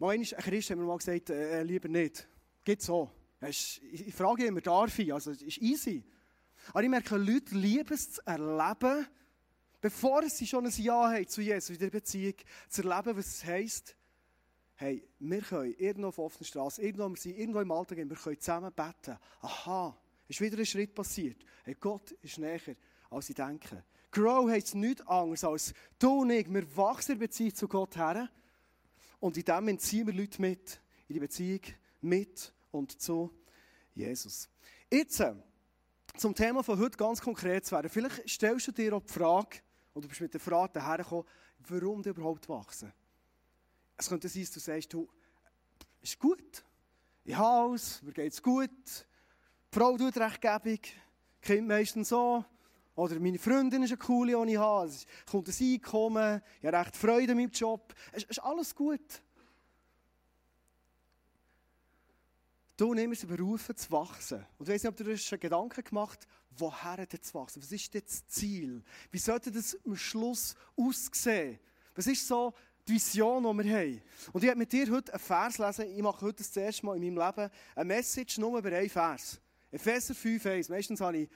Ein 0.00 0.22
Christ 0.22 0.70
hat 0.70 0.78
mir 0.78 0.84
mal 0.84 0.96
gesagt, 0.98 1.30
äh, 1.30 1.60
äh 1.60 1.62
lieber 1.62 1.88
nicht. 1.88 2.26
Geht 2.64 2.82
so. 2.82 3.10
Ich 3.40 4.14
frage 4.14 4.46
immer, 4.46 4.60
darf 4.60 4.98
ich? 4.98 5.12
Also, 5.12 5.30
es 5.30 5.42
ist 5.42 5.58
easy. 5.58 6.04
Aber 6.68 6.82
ich 6.82 6.88
merke, 6.88 7.16
Leute 7.16 7.54
lieben 7.54 7.92
es 7.92 8.12
zu 8.12 8.26
erleben, 8.26 9.06
bevor 9.80 10.22
sie 10.28 10.46
schon 10.46 10.64
ein 10.64 10.72
Ja 10.76 11.10
haben 11.10 11.28
zu 11.28 11.42
Jesus 11.42 11.70
in 11.70 11.78
der 11.78 11.90
Beziehung, 11.90 12.34
zu 12.68 12.82
erleben, 12.82 13.18
was 13.18 13.26
es 13.26 13.44
heisst, 13.44 13.96
hey, 14.76 15.06
wir 15.18 15.42
können 15.42 15.74
irgendwo 15.76 16.08
auf 16.08 16.18
offener 16.18 16.46
Straße, 16.46 16.82
irgendwo, 16.82 17.08
wir 17.08 17.16
sind 17.16 17.38
irgendwo 17.38 17.60
im 17.60 17.70
Alltag, 17.70 17.98
wir 17.98 18.16
können 18.16 18.40
zusammen 18.40 18.72
beten. 18.72 19.18
Aha, 19.40 19.98
ist 20.28 20.40
wieder 20.40 20.58
ein 20.58 20.66
Schritt 20.66 20.94
passiert. 20.94 21.44
Hey, 21.64 21.76
Gott 21.78 22.12
ist 22.22 22.38
näher, 22.38 22.76
als 23.10 23.28
ich 23.28 23.34
denke. 23.34 23.84
Grow 24.14 24.48
heisst 24.48 24.76
nichts 24.76 25.04
anderes 25.08 25.42
als 25.42 25.74
du 25.98 26.20
und 26.20 26.30
ich, 26.30 26.48
wir 26.48 26.76
wachsen 26.76 27.12
in 27.12 27.18
Beziehung 27.18 27.52
zu 27.52 27.66
Gott 27.66 27.96
her. 27.96 28.30
Und 29.18 29.36
in 29.36 29.44
dem 29.44 29.68
entziehen 29.68 30.06
wir 30.06 30.14
Leute 30.14 30.40
mit, 30.40 30.80
in 31.08 31.14
die 31.14 31.20
Beziehung 31.20 31.60
mit 32.00 32.52
und 32.70 33.00
zu 33.02 33.32
Jesus. 33.92 34.48
Jetzt, 34.88 35.18
äh, 35.18 35.34
zum 36.16 36.32
Thema 36.32 36.62
von 36.62 36.78
heute 36.78 36.96
ganz 36.96 37.20
konkret 37.20 37.66
zu 37.66 37.74
werden. 37.74 37.90
Vielleicht 37.90 38.28
stellst 38.30 38.68
du 38.68 38.72
dir 38.72 38.94
auch 38.94 39.02
die 39.02 39.12
Frage, 39.12 39.58
oder 39.94 40.02
du 40.02 40.08
bist 40.08 40.20
mit 40.20 40.32
der 40.32 40.40
Frage 40.40 40.86
hergekommen, 40.86 41.24
warum 41.66 42.00
du 42.00 42.10
überhaupt 42.10 42.48
wachsen. 42.48 42.92
Es 43.96 44.08
könnte 44.08 44.28
sein, 44.28 44.42
dass 44.42 44.52
du 44.52 44.60
sagst, 44.60 44.92
du, 44.92 45.08
ist 46.02 46.20
gut, 46.20 46.64
ich 47.24 47.34
habe 47.34 47.70
alles, 47.70 48.00
mir 48.02 48.12
geht 48.12 48.32
es 48.32 48.40
gut, 48.40 48.70
die 48.70 49.76
Frau 49.76 49.96
tut 49.96 50.16
rechtgebig, 50.18 50.94
Kind 51.42 51.66
meistens 51.66 52.10
so, 52.10 52.44
oder 52.96 53.18
meine 53.18 53.38
Freundin 53.38 53.82
ist 53.82 53.90
eine 53.90 53.98
coole, 53.98 54.44
die 54.46 54.52
ich 54.52 54.58
habe. 54.58 54.88
Es 54.88 55.06
kommt 55.28 55.48
ein 55.48 55.54
Einkommen. 55.60 56.42
Ich 56.60 56.66
habe 56.66 56.78
recht 56.78 56.96
Freude 56.96 57.32
an 57.32 57.38
meinem 57.38 57.50
Job. 57.50 57.92
Es 58.12 58.22
ist 58.24 58.38
alles 58.38 58.74
gut. 58.74 59.22
Du 62.76 62.94
wir 62.94 63.14
sind 63.14 63.28
berufen 63.28 63.76
zu 63.76 63.90
wachsen. 63.92 64.44
Und 64.58 64.68
ich 64.68 64.74
weiß 64.74 64.82
nicht, 64.82 64.90
ob 64.90 64.96
du 64.96 65.04
dir 65.04 65.16
schon 65.16 65.38
Gedanken 65.38 65.84
gemacht 65.84 66.20
hast, 66.20 66.60
woher 66.60 67.06
denn 67.06 67.22
zu 67.22 67.34
wachsen? 67.34 67.62
Was 67.62 67.70
ist 67.70 67.94
das 67.94 68.26
Ziel? 68.26 68.82
Wie 69.10 69.18
sollte 69.18 69.50
das 69.50 69.76
am 69.84 69.96
Schluss 69.96 70.54
aussehen? 70.76 71.58
Was 71.94 72.06
ist 72.06 72.26
so 72.26 72.52
die 72.86 72.94
Vision, 72.94 73.42
die 73.42 73.64
wir 73.64 73.76
haben? 73.76 74.02
Und 74.32 74.42
ich 74.42 74.48
werde 74.48 74.58
mit 74.58 74.72
dir 74.72 74.90
heute 74.90 75.12
einen 75.12 75.20
Vers 75.20 75.58
lesen. 75.58 75.86
Ich 75.96 76.02
mache 76.02 76.26
heute 76.26 76.38
das 76.38 76.56
erste 76.56 76.86
Mal 76.86 76.96
in 76.96 77.14
meinem 77.14 77.26
Leben 77.26 77.50
eine 77.76 77.84
Message 77.84 78.38
nur 78.38 78.58
über 78.58 78.72
einen 78.72 78.90
Vers. 78.90 79.40
Epheser 79.70 80.14
5, 80.14 80.46
1. 80.46 80.68
Meistens 80.68 81.00
habe 81.00 81.18
ich 81.18 81.28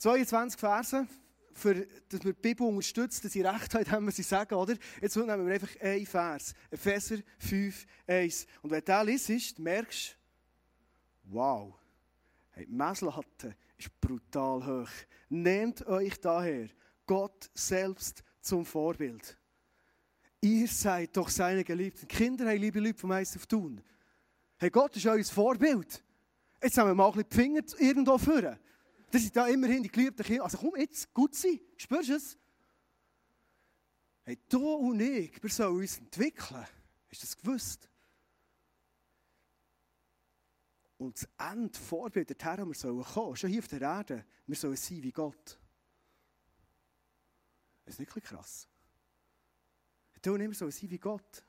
22 0.00 0.58
Verse, 0.58 1.06
für, 1.52 1.86
dass 2.08 2.24
wir 2.24 2.32
die 2.32 2.40
Bibel 2.40 2.66
unterstützt, 2.66 3.22
dass 3.22 3.32
sie 3.32 3.42
recht 3.42 3.74
haben, 3.74 4.06
was 4.06 4.16
sie 4.16 4.22
sagen, 4.22 4.54
oder? 4.54 4.74
Jetzt 4.98 5.14
nehmen 5.14 5.46
wir 5.46 5.54
einfach 5.54 5.78
einen 5.78 6.06
Vers. 6.06 6.54
Epheser 6.70 7.18
5, 7.38 7.86
1. 8.06 8.46
Und 8.62 8.70
wenn 8.70 8.80
du 8.80 8.84
den 8.86 9.06
liest, 9.06 9.58
merkst 9.58 10.16
du, 11.24 11.34
wow, 11.34 11.74
hey, 12.52 12.64
die 12.64 12.72
Messlatte 12.72 13.54
ist 13.76 14.00
brutal 14.00 14.66
hoch. 14.66 14.90
Nehmt 15.28 15.86
euch 15.86 16.18
daher 16.18 16.68
Gott 17.04 17.50
selbst 17.52 18.24
zum 18.40 18.64
Vorbild. 18.64 19.36
Ihr 20.40 20.66
seid 20.66 21.14
doch 21.14 21.28
seine 21.28 21.62
Geliebten. 21.62 22.08
Kinder 22.08 22.48
haben 22.48 22.58
liebe 22.58 22.80
Leute 22.80 22.98
vom 22.98 23.10
Eis 23.10 23.36
auf 23.36 23.46
tun. 23.46 23.82
Hey, 24.56 24.70
Gott 24.70 24.96
ist 24.96 25.06
euer 25.06 25.22
Vorbild. 25.24 26.02
Jetzt 26.62 26.78
haben 26.78 26.88
wir 26.88 26.94
mal 26.94 27.08
ein 27.08 27.12
bisschen 27.12 27.28
die 27.28 27.36
Finger 27.36 27.62
irgendwo 27.78 28.16
führen. 28.16 28.58
Das 29.10 29.22
sind 29.22 29.34
ja 29.34 29.46
immerhin 29.46 29.82
die 29.82 29.90
geliebten 29.90 30.22
Kinder. 30.22 30.44
Also 30.44 30.58
komm, 30.58 30.76
jetzt 30.76 31.12
gut 31.12 31.34
sein. 31.34 31.60
Spürst 31.76 32.08
du 32.08 32.14
es? 32.14 32.38
Hey, 34.22 34.38
du 34.48 34.74
und 34.74 35.00
ich, 35.00 35.42
wir 35.42 35.50
sollen 35.50 35.78
uns 35.78 35.98
entwickeln. 35.98 36.64
Du 37.08 37.16
das 37.20 37.36
gewusst? 37.36 37.88
Und 40.98 41.16
das 41.16 41.28
Ende 41.50 41.78
Vorbild 41.78 42.30
dorthin, 42.30 42.68
wir 42.68 42.74
sollen 42.74 43.02
kommen, 43.02 43.34
schon 43.34 43.50
hier 43.50 43.60
auf 43.60 43.68
der 43.68 43.80
Erde, 43.80 44.24
wir 44.46 44.54
sollen 44.54 44.76
sein 44.76 45.02
wie 45.02 45.10
Gott. 45.10 45.58
Das 47.84 47.94
ist 47.94 48.00
nicht 48.00 48.24
krass. 48.24 48.68
Du 50.22 50.34
und 50.34 50.42
ich, 50.42 50.48
wir 50.48 50.54
sollen 50.54 50.70
sein 50.70 50.90
wie 50.90 50.98
Gott. 50.98 51.42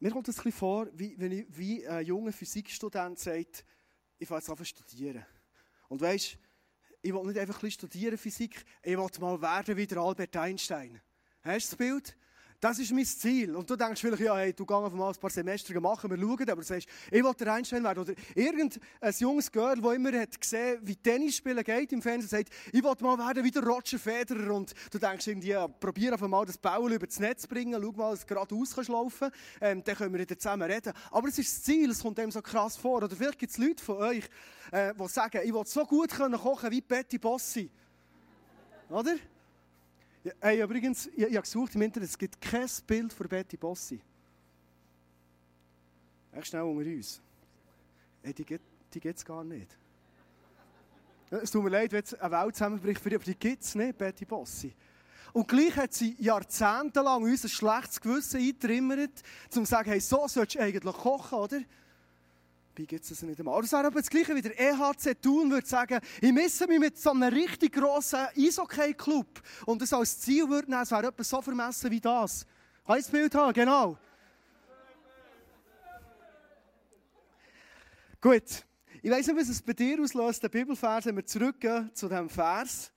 Mir 0.00 0.10
kommt 0.10 0.26
es 0.26 0.38
ein 0.38 0.44
bisschen 0.44 0.58
vor, 0.58 0.88
wie, 0.94 1.16
wenn 1.18 1.30
ich, 1.30 1.46
wie 1.50 1.86
ein 1.86 2.04
junger 2.04 2.32
Physikstudent 2.32 3.20
sagt, 3.20 3.64
ich 4.22 4.28
fange 4.28 4.38
jetzt 4.38 4.50
an 4.50 4.56
zu 4.56 4.64
studieren. 4.64 5.26
Und 5.88 6.00
weißt, 6.00 6.38
ich 7.02 7.12
will 7.12 7.26
nicht 7.26 7.38
einfach 7.38 7.56
ein 7.56 7.60
bisschen 7.60 7.88
studieren 7.88 8.16
Physik, 8.16 8.64
ich 8.82 8.96
will 8.96 9.08
mal 9.20 9.42
werden 9.42 9.76
wie 9.76 9.86
der 9.86 9.98
Albert 9.98 10.36
Einstein. 10.36 11.00
Hast 11.42 11.72
du 11.72 11.76
das 11.76 11.76
Bild? 11.76 12.16
Das 12.62 12.78
ist 12.78 12.92
mein 12.92 13.04
Ziel. 13.04 13.56
Und 13.56 13.68
du 13.68 13.74
denkst 13.74 14.00
vielleicht, 14.00 14.22
ja, 14.22 14.36
hey, 14.36 14.52
du 14.52 14.64
gehst 14.64 14.94
mal 14.94 15.08
ein 15.08 15.16
paar 15.16 15.30
Semester 15.30 15.80
machen, 15.80 16.08
wir 16.08 16.16
schauen, 16.16 16.48
aber 16.48 16.60
du 16.60 16.62
sagst, 16.62 16.86
ich 17.10 17.24
will 17.24 17.32
der 17.34 17.54
Einstein 17.54 17.82
werden. 17.82 17.98
Oder 17.98 18.14
irgendein 18.36 18.80
junges 19.18 19.50
Girl, 19.50 19.80
das 19.80 19.94
immer 19.96 20.12
hat 20.12 20.40
gesehen, 20.40 20.78
wie 20.82 20.94
Tennis 20.94 21.38
spielen 21.38 21.64
geht 21.64 21.90
im 21.92 22.00
Fernsehen, 22.00 22.28
sagt, 22.28 22.50
ich 22.72 22.84
will 22.84 22.94
mal 23.00 23.18
werden 23.18 23.42
wie 23.42 23.50
der 23.50 23.64
Roger 23.64 23.98
Federer. 23.98 24.54
Und 24.54 24.74
du 24.92 24.98
denkst 25.00 25.26
irgendwie, 25.26 25.48
ja, 25.48 25.66
probier 25.66 26.12
einfach 26.12 26.28
mal 26.28 26.46
das 26.46 26.56
Ball 26.56 26.92
über 26.92 27.04
das 27.04 27.18
Netz 27.18 27.42
zu 27.42 27.48
bringen, 27.48 27.82
schau 27.82 27.90
mal, 27.96 28.12
dass 28.12 28.20
du 28.20 28.26
geradeaus 28.32 28.74
kannst 28.76 28.90
laufen 28.90 29.32
ähm, 29.60 29.82
dann 29.82 29.96
können 29.96 30.12
wir 30.12 30.20
wieder 30.20 30.38
zusammen 30.38 30.70
reden. 30.70 30.92
Aber 31.10 31.26
es 31.26 31.38
ist 31.40 31.56
das 31.56 31.64
Ziel, 31.64 31.90
es 31.90 32.00
kommt 32.00 32.18
dem 32.18 32.30
so 32.30 32.40
krass 32.40 32.76
vor. 32.76 32.98
Oder 32.98 33.10
vielleicht 33.10 33.40
gibt 33.40 33.50
es 33.50 33.58
Leute 33.58 33.82
von 33.82 33.96
euch, 33.96 34.22
äh, 34.70 34.94
die 34.94 35.08
sagen, 35.08 35.40
ich 35.44 35.52
will 35.52 35.66
so 35.66 35.84
gut 35.84 36.10
können 36.10 36.38
kochen 36.38 36.70
wie 36.70 36.80
Betty 36.80 37.18
Bossi. 37.18 37.68
Oder? 38.88 39.16
Hey, 40.40 40.62
übrigens, 40.62 41.08
ich, 41.08 41.18
ich 41.18 41.24
habe 41.24 41.40
gesucht 41.40 41.74
im 41.74 41.82
Internet, 41.82 42.08
es 42.08 42.18
gibt 42.18 42.40
kein 42.40 42.68
Bild 42.86 43.12
von 43.12 43.28
Betty 43.28 43.56
Bossi. 43.56 44.00
Echt 46.32 46.46
schnell 46.46 46.62
unter 46.62 46.88
uns. 46.88 47.20
Hey, 48.22 48.32
die 48.32 48.44
gibt 48.44 48.64
es 49.04 49.24
gar 49.24 49.42
nicht. 49.42 49.76
Es 51.30 51.50
tut 51.50 51.64
mir 51.64 51.70
leid, 51.70 51.90
wenn 51.92 51.98
jetzt 51.98 52.20
eine 52.20 52.30
Welt 52.30 52.54
zusammenbricht 52.54 53.00
für 53.00 53.08
die, 53.08 53.16
aber 53.16 53.24
die 53.24 53.34
gibt 53.34 53.62
es 53.62 53.74
nicht, 53.74 53.98
Betty 53.98 54.24
Bossi. 54.24 54.72
Und 55.32 55.48
gleich 55.48 55.74
hat 55.76 55.94
sie 55.94 56.14
jahrzehntelang 56.18 57.22
uns 57.22 57.44
ein 57.44 57.48
schlechtes 57.48 58.00
Gewissen 58.00 58.38
eingetrimmert, 58.38 59.22
um 59.56 59.64
zu 59.64 59.64
sagen, 59.64 59.90
hey, 59.90 60.00
so 60.00 60.28
sollst 60.28 60.54
du 60.54 60.60
eigentlich 60.60 60.94
kochen, 60.94 61.38
oder? 61.38 61.60
Wie 62.74 62.86
gibt 62.86 63.10
es 63.10 63.22
nicht 63.22 63.38
einmal? 63.38 63.60
Das 63.60 63.72
wäre 63.72 63.86
aber 63.86 64.00
das 64.00 64.08
Gleiche 64.08 64.34
wie 64.34 64.40
der 64.40 64.58
EHC 64.58 65.14
Thun 65.20 65.50
würde 65.50 65.66
sagen, 65.66 66.00
ich 66.20 66.32
misse 66.32 66.66
mich 66.66 66.78
mit 66.78 66.98
so 66.98 67.10
einem 67.10 67.24
richtig 67.24 67.74
grossen 67.74 68.26
Eishockey-Club 68.34 69.42
und 69.66 69.82
das 69.82 69.92
als 69.92 70.18
Ziel 70.20 70.48
würde 70.48 70.70
nehmen, 70.70 70.82
es 70.82 70.90
wäre 70.90 71.08
etwas 71.08 71.28
so 71.28 71.42
vermessen 71.42 71.90
wie 71.90 72.00
das. 72.00 72.46
Das 72.86 73.08
Bild 73.08 73.34
haben? 73.34 73.52
Genau. 73.52 73.98
Gut. 78.20 78.64
Ich 79.02 79.10
weiss 79.10 79.26
nicht, 79.26 79.36
was 79.36 79.48
es 79.48 79.60
bei 79.60 79.72
dir 79.72 80.00
auslöst, 80.00 80.42
der 80.42 80.48
Bibelvers, 80.48 81.06
wenn 81.06 81.16
wir 81.16 81.26
zurückgehen 81.26 81.90
zu 81.92 82.08
diesem 82.08 82.30
Vers. 82.30 82.91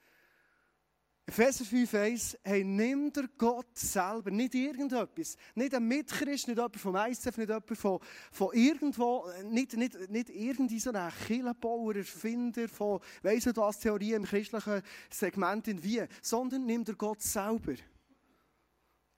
Epheser 1.28 1.66
5, 1.66 1.94
1, 1.96 2.38
hey, 2.44 2.64
nimm 2.64 3.12
der 3.12 3.28
Gott 3.36 3.76
selber, 3.76 4.30
nicht 4.30 4.54
irgendetwas, 4.54 5.38
nicht 5.56 5.74
ein 5.74 5.88
Mitchrist, 5.88 6.48
nicht 6.48 6.58
jemand 6.58 6.78
vom 6.78 6.96
ICF, 6.96 7.38
nicht 7.38 7.50
jemand 7.50 7.78
von, 7.78 8.00
von 8.32 8.54
irgendwo, 8.54 9.26
nicht, 9.44 9.76
nicht, 9.76 10.12
nicht 10.12 10.30
irgendwie 10.30 10.80
so 10.80 10.92
ein 10.92 11.12
Killenbauer, 11.26 11.96
Erfinder 11.96 12.70
von, 12.70 13.00
weiss 13.24 13.48
nicht 13.48 13.58
was, 13.58 13.80
Theorie 13.80 14.14
im 14.14 14.24
christlichen 14.24 14.84
Segment 15.10 15.68
in 15.68 15.84
wie, 15.84 16.04
sondern 16.22 16.64
nimm 16.68 16.84
der 16.84 16.94
Gott 16.94 17.24
selber 17.24 17.74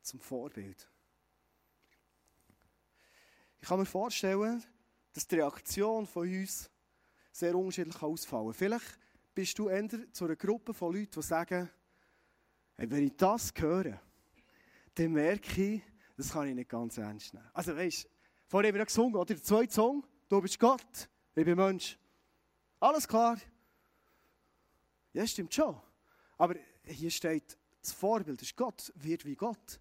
zum 0.01 0.21
Vorbild. 0.21 0.87
Ich 3.59 3.67
kann 3.67 3.79
mir 3.79 3.85
vorstellen, 3.85 4.63
dass 5.11 5.27
die 5.27 5.35
Reaktion 5.35 6.07
von 6.07 6.25
uns 6.25 6.69
sehr 7.33 7.53
unterschiedlich 7.53 8.01
ausfallen 8.01 8.45
kann. 8.45 8.53
Vielleicht 8.53 8.99
bist 9.35 9.59
du 9.59 9.67
eher 9.67 9.89
zu 10.13 10.23
einer 10.23 10.37
Gruppe 10.37 10.73
von 10.73 10.93
Leuten, 10.93 11.11
die 11.11 11.21
sagen, 11.21 11.69
Hey, 12.77 12.89
wenn 12.91 13.07
ich 13.07 13.17
das 13.17 13.51
höre, 13.57 13.99
dann 14.93 15.11
merke 15.11 15.63
ich, 15.63 15.81
das 16.15 16.31
kann 16.31 16.47
ich 16.47 16.53
nicht 16.55 16.69
ganz 16.69 16.97
ernst 16.97 17.33
nehmen. 17.33 17.49
Also 17.51 17.75
weißt, 17.75 18.07
vorher 18.45 18.69
haben 18.69 18.77
wir 18.77 18.85
gesungen, 18.85 19.15
oder? 19.15 19.33
Der 19.33 19.41
zweite 19.43 19.73
Song, 19.73 20.05
du 20.29 20.39
bist 20.41 20.59
Gott, 20.59 21.09
ich 21.35 21.43
bin 21.43 21.57
Mensch. 21.57 21.97
Alles 22.79 23.07
klar. 23.07 23.37
Ja, 25.13 25.25
stimmt 25.25 25.53
schon. 25.53 25.75
Aber 26.37 26.55
hier 26.83 27.09
steht, 27.09 27.57
das 27.81 27.93
Vorbild 27.93 28.41
ist 28.43 28.55
Gott, 28.55 28.93
wird 28.95 29.25
wie 29.25 29.35
Gott. 29.35 29.79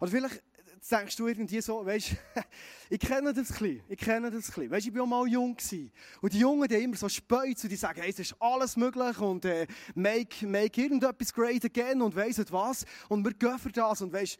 Oder 0.00 0.10
vielleicht 0.10 0.42
denkst 0.90 1.16
du 1.16 1.26
irgendwie 1.26 1.60
so, 1.60 1.84
weißt 1.84 2.16
ich 2.90 3.00
kenne 3.00 3.32
das 3.32 3.60
ein 3.60 3.82
ich 3.88 3.98
kenne 3.98 4.30
das 4.30 4.56
ein. 4.56 4.70
Weißt, 4.70 4.86
ich 4.86 4.94
war 4.94 5.02
auch 5.02 5.06
mal 5.06 5.26
jung 5.26 5.56
gewesen. 5.56 5.90
Und 6.20 6.32
die 6.32 6.38
Jungen, 6.38 6.68
die 6.68 6.74
immer 6.74 6.96
so 6.96 7.08
speuzen, 7.08 7.68
die 7.68 7.76
sagen, 7.76 8.00
hey, 8.00 8.10
es 8.10 8.18
ist 8.18 8.36
alles 8.40 8.76
möglich 8.76 9.18
und 9.18 9.44
äh, 9.44 9.66
make, 9.94 10.46
make 10.46 10.80
irgendetwas 10.80 11.32
great 11.32 11.64
again 11.64 12.02
und 12.02 12.14
weiss 12.14 12.40
was. 12.50 12.84
Und 13.08 13.24
wir 13.24 13.32
gehen 13.32 13.58
für 13.58 13.72
das 13.72 14.02
und 14.02 14.12
weißt, 14.12 14.38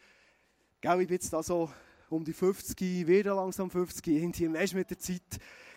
gell, 0.80 1.00
ich 1.00 1.08
bin 1.08 1.14
jetzt 1.14 1.32
da 1.32 1.42
so 1.42 1.70
um 2.10 2.24
die 2.24 2.32
50, 2.32 3.06
wieder 3.06 3.34
langsam 3.34 3.70
50, 3.70 4.06
irgendwie, 4.08 4.52
weißt, 4.52 4.74
mit 4.74 4.90
der 4.90 4.98
Zeit, 4.98 5.22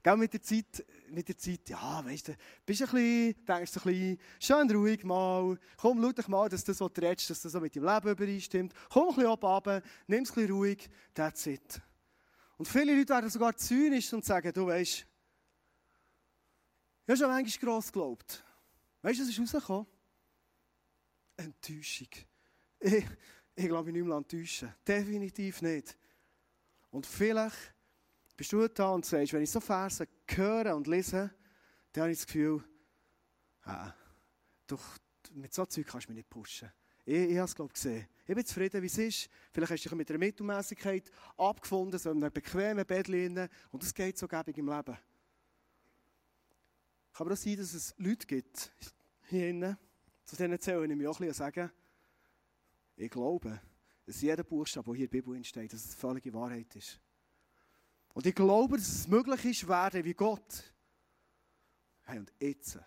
gell, 0.04 0.18
mit 0.18 0.34
der 0.34 0.42
Zeit, 0.42 0.86
mit 1.10 1.28
der 1.28 1.38
Zeit, 1.38 1.70
ja, 1.70 2.04
weißt 2.04 2.30
du, 2.30 2.36
bist 2.66 2.82
ein 2.82 2.90
bisschen, 2.90 3.46
denkst 3.46 3.78
ein 3.78 3.84
bisschen, 3.84 4.20
schön 4.40 4.72
ruhig 4.72 5.04
mal, 5.04 5.58
komm, 5.78 6.02
schau 6.02 6.12
dich 6.12 6.28
mal, 6.28 6.50
dass 6.50 6.64
das, 6.64 6.80
was 6.80 6.94
du 6.94 7.02
redest, 7.02 7.30
dass 7.30 7.42
das 7.42 7.52
so 7.52 7.60
mit 7.60 7.76
deinem 7.76 7.86
Leben 7.86 8.10
übereinstimmt, 8.10 8.74
komm 8.90 9.10
ein 9.10 9.16
bisschen 9.16 9.32
runter, 9.32 9.82
nimm 10.08 10.24
es 10.24 10.30
ein 10.32 10.36
bisschen 10.36 10.52
ruhig, 10.52 10.90
that's 11.14 11.46
it. 11.48 11.82
Und 12.58 12.68
viele 12.68 12.96
Leute 12.96 13.10
werden 13.10 13.30
sogar 13.30 13.56
zynisch 13.56 14.12
und 14.14 14.26
sagen, 14.26 14.52
du 14.52 14.68
weißt, 14.68 15.06
ich 17.08 17.12
habe 17.12 17.18
schon 17.18 17.30
manchmal 17.30 17.74
gross 17.74 17.88
geglaubt. 17.88 18.44
Weißt 19.02 19.20
du, 19.20 19.24
was 19.24 19.30
ist 19.30 19.40
rausgekommen? 19.40 19.88
Enttäuschung. 21.38 22.10
Ich, 22.80 23.06
ich 23.56 23.68
glaube, 23.68 23.90
ich 23.90 23.96
nicht 23.96 24.06
mehr 24.06 24.18
enttäuschen. 24.18 24.74
Definitiv 24.86 25.62
nicht. 25.62 25.98
Und 26.92 27.06
vielleicht 27.06 27.74
bist 28.36 28.52
du 28.54 28.68
da 28.68 28.90
und 28.92 29.06
sagst, 29.06 29.34
wenn 29.34 29.42
ich 29.42 29.52
so 29.52 29.60
Verse 29.60 30.08
höre 30.28 30.76
und 30.76 30.88
lese, 30.88 31.32
dann 31.92 32.04
habe 32.04 32.12
ich 32.12 32.20
das 32.20 32.28
Gefühl, 32.28 32.64
ah, 33.64 33.92
doch, 34.68 34.84
mit 35.32 35.54
so 35.54 35.66
Zeug 35.66 35.88
kannst 35.88 36.08
du 36.08 36.12
mich 36.12 36.18
nicht 36.18 36.30
pushen. 36.30 36.72
Ich, 37.06 37.16
ich 37.16 37.38
habe 37.38 37.46
es, 37.46 37.56
glaube 37.56 37.70
ich, 37.70 37.82
gesehen. 37.82 38.08
Ich 38.26 38.36
bin 38.36 38.46
zufrieden, 38.46 38.82
wie 38.82 38.88
es 38.88 38.98
ist. 38.98 39.30
Vielleicht 39.52 39.72
hast 39.72 39.86
du 39.86 39.90
dich 39.90 39.98
mit 39.98 40.10
einer 40.10 40.20
Mittelmäßigkeit 40.20 41.10
abgefunden, 41.38 41.98
so 41.98 42.12
in 42.12 42.24
einem 42.24 42.34
bequemen 42.34 42.86
Bett 42.86 43.08
liegen. 43.08 43.50
Und 43.72 43.84
es 43.84 43.94
geht 43.94 44.18
so 44.18 44.28
gäbig 44.28 44.58
im 44.58 44.68
Leben. 44.68 44.98
Kann 47.14 47.26
aber 47.26 47.34
auch 47.34 47.38
sein, 47.38 47.58
dass 47.58 47.74
es 47.74 47.96
Leute 47.98 48.28
gibt, 48.28 48.72
hier 49.30 49.50
innen, 49.50 49.78
zu 50.24 50.36
denen 50.36 50.60
zähle 50.60 50.86
ich 50.86 50.96
mich 50.96 51.08
auch 51.08 51.20
ein 51.20 51.28
bisschen 51.28 51.34
sagen, 51.34 51.72
ich 52.98 53.10
glaube, 53.10 53.62
dass 54.08 54.22
jeder 54.22 54.44
Buchstabe, 54.44 54.86
der 54.86 54.96
hier 54.96 55.06
in 55.06 55.12
der 55.12 55.22
Bibel 55.22 55.44
steht, 55.44 55.74
dass 55.74 55.84
es 55.84 55.94
völlige 55.94 56.34
Wahrheit 56.34 56.74
ist. 56.78 57.00
Und 58.14 58.26
ich 58.26 58.34
glaube, 58.34 58.78
dass 58.78 58.88
es 58.88 59.08
möglich 59.08 59.44
ist, 59.46 59.68
werden 59.68 60.04
wie 60.06 60.14
Gott. 60.14 60.64
Hey, 62.04 62.20
und 62.20 62.32
jetzt, 62.40 62.80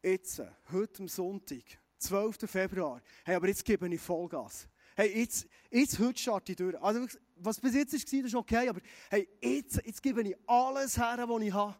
jetzt, 0.00 0.40
heute 0.70 1.02
am 1.02 1.08
Sonntag, 1.08 1.64
12. 1.98 2.48
Februar, 2.48 3.02
hey, 3.24 3.34
aber 3.34 3.48
jetzt 3.48 3.64
gebe 3.64 3.92
ich 3.92 4.00
Vollgas. 4.00 4.68
Hey, 4.94 5.18
jetzt, 5.18 5.48
jetzt 5.72 5.98
heute 5.98 6.20
starte 6.20 6.52
ich 6.52 6.56
durch. 6.56 6.80
Also, 6.80 7.06
was 7.34 7.60
bis 7.60 7.74
jetzt 7.74 7.92
war, 7.92 8.22
das 8.22 8.28
ist 8.28 8.34
okay, 8.36 8.68
aber 8.68 8.80
hey, 9.10 9.28
jetzt, 9.42 9.82
jetzt 9.84 10.02
gebe 10.02 10.22
ich 10.22 10.36
alles 10.46 10.96
her, 10.96 11.28
was 11.28 11.42
ich 11.42 11.52
habe. 11.52 11.76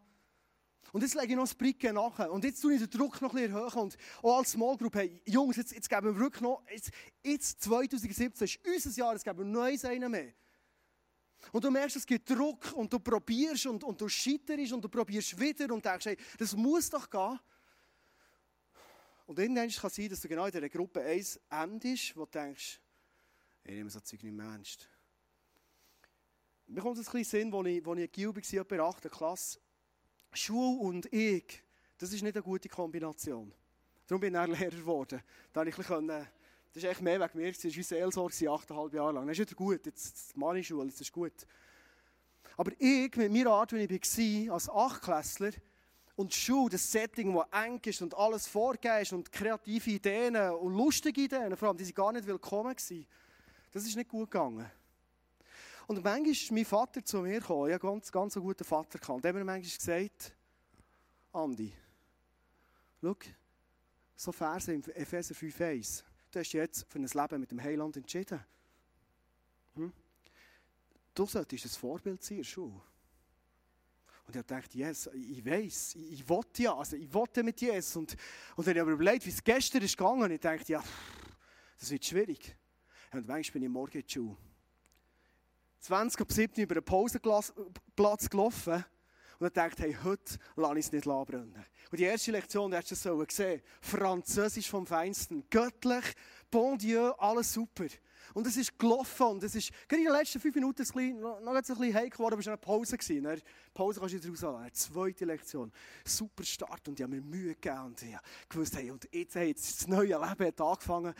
Und 0.91 1.01
jetzt 1.01 1.15
lege 1.15 1.27
ich 1.27 1.35
noch 1.35 1.43
das 1.43 1.55
Bricken 1.55 1.95
nach. 1.95 2.27
Und 2.29 2.43
jetzt 2.43 2.61
tue 2.61 2.73
ich 2.73 2.79
den 2.79 2.89
Druck 2.89 3.21
noch 3.21 3.33
bisschen 3.33 3.53
erhöhen. 3.53 3.79
Und 3.79 3.97
auch 4.21 4.37
als 4.39 4.51
Small 4.51 4.77
Group, 4.77 4.95
hey, 4.95 5.21
Jungs, 5.25 5.57
jetzt, 5.57 5.73
jetzt 5.73 5.89
geben 5.89 6.07
wir 6.07 6.17
wirklich 6.17 6.41
noch, 6.41 6.63
jetzt, 6.71 6.91
jetzt 7.23 7.61
2017 7.63 8.45
ist 8.45 8.59
unser 8.65 8.97
Jahr, 8.97 9.13
jetzt 9.13 9.23
geben 9.23 9.39
wir 9.39 9.45
noch 9.45 9.89
einen 9.89 10.11
mehr. 10.11 10.33
Und 11.51 11.63
du 11.63 11.71
merkst, 11.71 11.95
es 11.95 12.05
gibt 12.05 12.29
Druck 12.29 12.73
und 12.73 12.91
du 12.91 12.99
probierst 12.99 13.67
und, 13.67 13.83
und 13.83 13.99
du 13.99 14.09
scheiterst 14.09 14.73
und 14.73 14.83
du 14.83 14.89
probierst 14.89 15.39
wieder 15.39 15.73
und 15.73 15.83
denkst, 15.83 16.05
hey, 16.05 16.17
das 16.37 16.55
muss 16.55 16.89
doch 16.89 17.09
gehen. 17.09 17.39
Und 19.25 19.37
irgendwann 19.39 19.69
kann 19.69 19.87
es 19.87 19.95
sein, 19.95 20.09
dass 20.09 20.21
du 20.21 20.27
genau 20.27 20.45
in 20.45 20.51
dieser 20.51 20.69
Gruppe 20.69 21.01
1 21.01 21.39
endest, 21.49 22.15
wo 22.15 22.25
du 22.25 22.31
denkst, 22.31 22.81
ich 23.63 23.71
nehme 23.71 23.89
so 23.89 23.99
Zeug 23.99 24.23
nicht 24.23 24.33
mehr 24.33 24.47
ernst. 24.47 24.89
Mir 26.65 26.81
kommt 26.81 26.97
es 26.97 27.07
ein 27.07 27.11
bisschen 27.11 27.51
Sinn, 27.51 27.53
als 27.53 27.67
ich, 27.67 27.87
als 27.87 27.97
ich 27.97 28.05
in 28.05 28.11
Gilby 28.11 28.41
war, 28.41 28.63
bei 28.65 28.75
der 28.75 28.85
8. 28.85 29.11
Klasse, 29.11 29.59
Schule 30.33 30.79
und 30.79 31.11
ich, 31.13 31.63
Das 31.97 32.13
ist 32.13 32.21
nicht 32.21 32.35
eine 32.35 32.43
gute 32.43 32.69
Kombination. 32.69 33.53
Darum 34.07 34.21
bin 34.21 34.33
ich 34.33 34.39
dann 34.39 34.51
Lehrer 34.59 34.69
geworden. 34.69 35.21
Da 35.51 35.63
ich 35.63 35.75
können, 35.75 36.07
das 36.07 36.27
ist 36.75 36.85
echt 36.85 37.01
mehr 37.01 37.19
wegen 37.19 37.37
mir. 37.37 37.51
Das 37.51 37.63
war 37.63 37.71
wie 37.71 37.83
Seelsorge, 37.83 38.51
achteinhalb 38.51 38.93
Jahre 38.93 39.13
lang. 39.13 39.27
Das 39.27 39.37
ist 39.37 39.49
wieder 39.49 39.55
gut, 39.55 39.85
jetzt 39.85 40.33
die 40.33 40.39
Mani-Schule, 40.39 40.87
das 40.87 41.01
ist 41.01 41.11
gut. 41.11 41.33
Aber 42.55 42.71
ich, 42.77 43.15
mit 43.15 43.31
meiner 43.31 43.51
Art, 43.51 43.73
wie 43.73 43.83
ich 43.83 44.47
war, 44.47 44.53
als 44.53 44.69
Achtklässler, 44.69 45.51
und 46.15 46.33
Schule, 46.33 46.71
das 46.71 46.91
Setting, 46.91 47.33
das 47.33 47.63
eng 47.63 47.79
ist 47.85 48.01
und 48.01 48.13
alles 48.13 48.45
vorgegeben 48.45 49.19
und 49.19 49.31
kreative 49.31 49.89
Ideen 49.89 50.35
und 50.35 50.73
lustige 50.73 51.21
Ideen, 51.21 51.55
vor 51.55 51.69
allem, 51.69 51.77
die 51.77 51.85
sind 51.85 51.95
gar 51.95 52.11
nicht 52.11 52.27
willkommen 52.27 52.75
gewesen. 52.75 53.07
Das 53.71 53.85
ist 53.85 53.95
nicht 53.95 54.09
gut 54.09 54.29
gegangen. 54.29 54.69
Und 55.89 56.03
manchmal 56.03 56.29
ist 56.29 56.51
mein 56.51 56.65
Vater 56.65 57.03
zu 57.03 57.17
mir 57.17 57.39
gekommen, 57.39 57.67
ich 57.67 57.73
hatte 57.73 57.87
ganz, 57.87 58.11
ganz 58.11 58.37
einen 58.37 58.45
guten 58.45 58.63
Vater 58.63 58.99
gehabt, 58.99 59.23
der 59.23 59.29
hat 59.29 59.35
mir 59.35 59.43
manchmal 59.43 59.75
gesagt, 59.75 60.35
Andi, 61.33 61.73
schau, 63.01 63.15
so 64.15 64.31
Verse 64.31 64.71
im 64.71 64.83
Epheser 64.83 65.33
5,1, 65.33 66.03
du 66.29 66.39
hast 66.39 66.53
jetzt 66.53 66.85
für 66.87 66.99
ein 66.99 67.07
Leben 67.07 67.39
mit 67.39 67.49
dem 67.49 67.63
Heiland 67.63 67.97
entschieden. 67.97 68.39
Hm? 69.73 69.91
Du 71.15 71.25
solltest 71.25 71.65
ein 71.65 71.69
Vorbild 71.69 72.21
sein 72.21 72.37
in 72.37 72.43
der 72.43 72.49
Schule. 72.49 72.81
Und 74.27 74.35
ich 74.35 74.43
dachte, 74.43 74.77
yes, 74.77 75.09
ich 75.11 75.43
weiß, 75.43 75.95
ich, 75.95 76.11
ich 76.11 76.29
wollte 76.29 76.61
ja, 76.61 76.77
also 76.77 76.97
ich 76.97 77.11
wollte 77.11 77.41
mit 77.41 77.59
Jesus. 77.59 77.95
Und, 77.95 78.15
und 78.55 78.67
dann 78.67 78.73
habe 78.73 78.77
ich 78.77 78.81
aber 78.81 78.91
überlegt, 78.91 79.25
wie 79.25 79.31
es 79.31 79.43
gestern 79.43 79.81
ist 79.81 79.97
gegangen. 79.97 80.21
Und 80.21 80.29
ich 80.29 80.39
dachte, 80.39 80.71
ja, 80.71 80.83
das 81.79 81.89
wird 81.89 82.05
schwierig. 82.05 82.55
Und 83.11 83.27
manchmal 83.27 83.53
bin 83.53 83.63
ich 83.63 83.69
morgen 83.69 83.97
in 83.97 84.05
die 84.05 84.13
Schule. 84.13 84.37
20 85.79 86.21
ab 86.21 86.31
7 86.31 86.61
über 86.61 86.75
den 86.75 86.83
Pausenplatz 86.83 88.29
gelaufen. 88.29 88.85
Und 89.39 89.55
dann 89.55 89.69
dachte 89.69 89.83
hey, 89.83 89.97
heute 90.03 90.37
lasse 90.57 90.79
ich 90.79 90.85
es 90.85 90.91
nicht 90.91 91.05
brennen. 91.05 91.65
Und 91.91 91.99
die 91.99 92.03
erste 92.03 92.31
Lektion, 92.31 92.71
die 92.71 92.77
hast 92.77 92.91
du 92.91 92.95
so 92.95 93.17
gesehen. 93.17 93.61
Französisch 93.81 94.69
vom 94.69 94.85
Feinsten. 94.85 95.45
Göttlich, 95.49 96.03
bon 96.51 96.77
Dieu, 96.77 97.11
alles 97.17 97.53
super. 97.53 97.85
Und 98.39 98.47
es 98.47 98.55
ist 98.55 98.79
gelaufen 98.79 99.27
und 99.27 99.43
es 99.43 99.53
ist, 99.53 99.69
gerade 99.89 100.01
in 100.01 100.07
den 100.07 100.15
letzten 100.15 100.39
fünf 100.39 100.55
Minuten 100.55 100.81
ein 100.81 100.85
bisschen, 100.85 101.19
noch, 101.19 101.41
noch 101.41 101.51
ein 101.53 101.61
bisschen 101.61 101.93
heikel 101.93 102.11
geworden, 102.11 102.35
aber 102.35 102.39
es 102.39 102.45
war 102.45 102.53
eine 102.53 102.61
Pause. 102.61 102.97
Gewesen. 102.97 103.25
Eine 103.25 103.41
Pause 103.73 103.99
kannst 103.99 104.15
du 104.15 104.17
wieder 104.19 104.29
rauslassen. 104.29 104.61
Eine 104.61 104.71
zweite 104.71 105.25
Lektion. 105.25 105.71
Super 106.05 106.45
Start 106.45 106.87
und 106.87 106.97
die 106.97 107.03
haben 107.03 107.11
mir 107.11 107.21
Mühe 107.21 107.53
gegeben 107.53 107.87
und 107.87 108.01
ich 108.01 108.15
gewusst, 108.47 108.77
hey, 108.77 108.91
und 108.91 109.09
jetzt, 109.11 109.35
hey, 109.35 109.53
das 109.53 109.85
neue 109.89 110.17
Leben 110.17 110.21
hat 110.21 110.61
angefangen. 110.61 111.13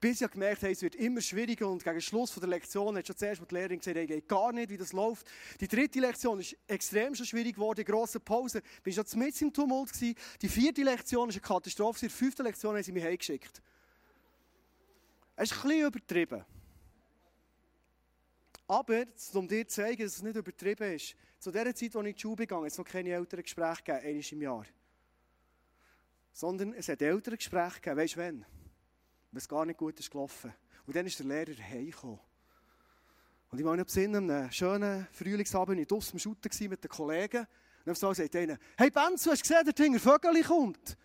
Bis 0.00 0.20
ich 0.20 0.28
gemerkt 0.28 0.62
habe, 0.62 0.72
es 0.72 0.82
wird 0.82 0.96
immer 0.96 1.20
schwieriger 1.20 1.68
und 1.68 1.84
gegen 1.84 2.00
Schluss 2.00 2.34
der 2.34 2.48
Lektion 2.48 2.96
hat 2.96 3.06
schon 3.06 3.16
zuerst 3.16 3.40
mit 3.40 3.52
der 3.52 3.58
Lehrerin 3.60 3.78
gesagt, 3.78 3.96
hey, 3.96 4.08
geht 4.08 4.26
gar 4.26 4.50
nicht, 4.50 4.68
wie 4.68 4.76
das 4.76 4.92
läuft. 4.92 5.28
Die 5.60 5.68
dritte 5.68 6.00
Lektion 6.00 6.40
ist 6.40 6.56
extrem 6.66 7.14
schon 7.14 7.26
schwierig 7.26 7.54
geworden, 7.54 7.84
grosse 7.84 8.18
Pause. 8.18 8.62
Ich 8.84 8.96
war 8.96 9.04
schon 9.06 9.20
mit 9.20 9.40
im 9.40 9.52
Tumult 9.52 9.92
gewesen. 9.92 10.16
Die 10.42 10.48
vierte 10.48 10.82
Lektion 10.82 11.28
ist 11.28 11.36
eine 11.36 11.42
Katastrophe. 11.42 12.00
Die 12.00 12.08
fünfte 12.08 12.42
Lektion 12.42 12.74
haben 12.74 12.82
sie 12.82 12.90
mich 12.90 13.04
heimgeschickt. 13.04 13.62
Es 15.36 15.52
ist 15.52 15.56
ein 15.56 15.68
bisschen 15.68 15.86
übertrieben. 15.86 16.44
Aber, 18.66 19.04
um 19.34 19.48
dir 19.48 19.66
zu 19.68 19.74
zeigen, 19.74 20.02
dass 20.02 20.16
es 20.16 20.22
nicht 20.22 20.36
übertrieben 20.36 20.94
ist, 20.94 21.16
zu 21.38 21.50
der 21.50 21.64
Zeit, 21.74 21.74
als 21.74 21.82
ich 21.82 21.94
in 21.94 22.04
die 22.04 22.18
Schule 22.18 22.36
begangen 22.36 22.66
es 22.66 22.78
noch 22.78 22.86
keine 22.86 23.10
älteren 23.10 23.42
Gespräche 23.42 23.82
gegeben, 23.82 24.06
einmal 24.06 24.24
im 24.32 24.42
Jahr. 24.42 24.66
Sondern 26.32 26.72
es 26.72 26.88
hat 26.88 27.02
ältere 27.02 27.36
Gespräche 27.36 27.80
gegeben, 27.80 27.96
weißt 27.98 28.16
du 28.16 28.20
wann? 28.20 28.46
Wenn 29.30 29.38
es 29.38 29.48
gar 29.48 29.66
nicht 29.66 29.76
gut 29.76 30.00
ist 30.00 30.10
gelaufen. 30.10 30.54
Und 30.86 30.96
dann 30.96 31.06
ist 31.06 31.18
der 31.18 31.26
Lehrer 31.26 31.62
heimgekommen. 31.62 32.20
Und 33.50 33.58
ich 33.58 33.64
war 33.64 33.76
nicht 33.76 33.90
Sinn, 33.90 34.16
einem 34.16 34.50
schönen 34.50 35.06
Frühlingsabend 35.12 35.78
in 35.78 35.86
draussen 35.86 36.18
Schutten 36.18 36.50
mit 36.68 36.82
den 36.82 36.90
Kollegen. 36.90 37.46
Und 37.84 37.92
auf 37.92 37.98
so 37.98 38.12
sagt 38.12 38.34
einer, 38.34 38.58
hey 38.76 38.90
Benz, 38.90 39.24
du 39.24 39.30
hast 39.30 39.42
gesehen, 39.42 39.64
der 39.64 39.74
Dinger 39.74 40.00
Vögel 40.00 40.42
kommt. 40.42 40.96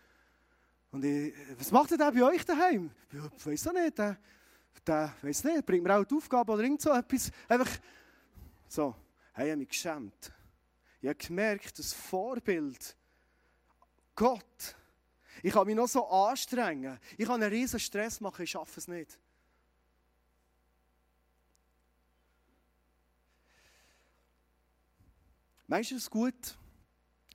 Und 0.92 1.04
ich, 1.04 1.34
was 1.58 1.72
macht 1.72 1.92
der 1.92 1.98
bei 1.98 2.24
euch 2.24 2.46
daheim? 2.46 2.90
Ich 3.38 3.46
weiß 3.46 3.68
auch 3.68 3.74
nicht. 3.74 3.98
Der, 3.98 4.18
der 4.86 5.16
weiß 5.22 5.44
nicht, 5.46 5.66
bringt 5.66 5.84
mir 5.84 5.96
auch 5.96 6.04
die 6.04 6.16
Aufgabe 6.16 6.52
oder 6.52 6.64
irgend 6.64 6.82
so 6.82 6.92
etwas. 6.92 7.32
Einfach 7.48 7.70
so. 8.68 8.96
Hey, 9.34 9.46
ich 9.46 9.52
habe 9.52 9.60
mich 9.60 9.70
geschämt. 9.70 10.32
Ich 11.02 11.08
habe 11.08 11.18
gemerkt, 11.18 11.80
das 11.80 11.94
Vorbild, 11.94 12.96
Gott, 14.16 14.76
ich 15.42 15.54
kann 15.54 15.66
mich 15.66 15.76
noch 15.76 15.88
so 15.88 16.06
anstrengen. 16.08 17.00
Ich 17.18 17.26
kann 17.26 17.42
einen 17.42 17.52
riesen 17.52 17.80
Stress 17.80 18.20
machen, 18.20 18.44
ich 18.44 18.52
schaffe 18.52 18.80
es 18.80 18.88
nicht. 18.88 19.18
Meinst 25.68 25.92
du 25.92 25.96
es 25.96 26.10
gut, 26.10 26.58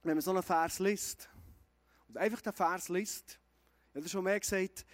wenn 0.03 0.15
man 0.15 0.21
so 0.21 0.33
einen 0.33 0.43
Vers 0.43 0.81
liest? 0.81 1.29
Und 2.09 2.19
einfach 2.19 2.41
den 2.41 2.53
Vers 2.53 2.89
liest. 2.89 3.39
Ich 3.93 3.97
habe 3.97 4.09
schon 4.09 4.25
mehr 4.25 4.41
gesagt, 4.41 4.85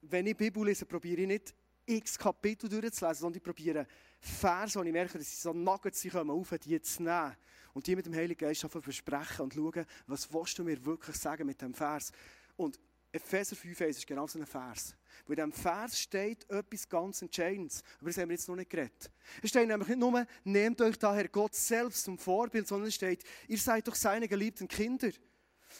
wenn 0.00 0.26
ich 0.26 0.36
Bibel 0.36 0.64
lese, 0.64 0.86
probiere 0.86 1.20
ich 1.20 1.26
nicht 1.28 1.54
x 1.90 2.18
Kapitel 2.18 2.68
durchzulesen, 2.68 3.20
sondern 3.20 3.38
ich 3.38 3.42
probiere 3.42 3.86
Vers, 4.20 4.76
wo 4.76 4.82
ich 4.82 4.92
merke, 4.92 5.18
dass 5.18 5.30
sie 5.30 5.40
so 5.40 5.52
Nuggets 5.52 6.06
kommen, 6.10 6.30
auf, 6.30 6.54
die 6.62 6.80
zu 6.80 7.02
nehmen. 7.02 7.36
Und 7.72 7.86
die 7.86 7.96
mit 7.96 8.06
dem 8.06 8.14
Heiligen 8.14 8.38
Geist 8.38 8.64
einfach 8.64 8.82
besprechen 8.82 9.44
und 9.44 9.54
schauen, 9.54 9.86
was 10.06 10.32
willst 10.32 10.58
du 10.58 10.64
mir 10.64 10.84
wirklich 10.84 11.16
sagen 11.16 11.46
mit 11.46 11.60
dem 11.62 11.72
Vers. 11.72 12.10
Und 12.56 12.78
Epheser 13.12 13.56
5 13.56 13.80
ist 13.82 14.06
genau 14.06 14.26
so 14.26 14.38
ein 14.38 14.46
Vers. 14.46 14.94
Wo 15.26 15.32
in 15.32 15.36
diesem 15.36 15.52
Vers 15.52 15.98
steht 15.98 16.48
etwas 16.48 16.88
ganz 16.88 17.22
Entscheidendes. 17.22 17.82
Aber 17.98 18.10
das 18.10 18.18
haben 18.18 18.28
wir 18.28 18.36
jetzt 18.36 18.48
noch 18.48 18.56
nicht 18.56 18.70
geredet. 18.70 19.10
Es 19.42 19.50
steht 19.50 19.66
nämlich 19.66 19.88
nicht 19.88 19.98
nur, 19.98 20.26
nehmt 20.44 20.80
euch 20.80 20.96
daher 20.96 21.28
Gott 21.28 21.54
selbst 21.54 22.04
zum 22.04 22.18
Vorbild, 22.18 22.68
sondern 22.68 22.88
es 22.88 22.94
steht, 22.94 23.24
ihr 23.48 23.58
seid 23.58 23.88
doch 23.88 23.96
seine 23.96 24.28
geliebten 24.28 24.68
Kinder. 24.68 25.10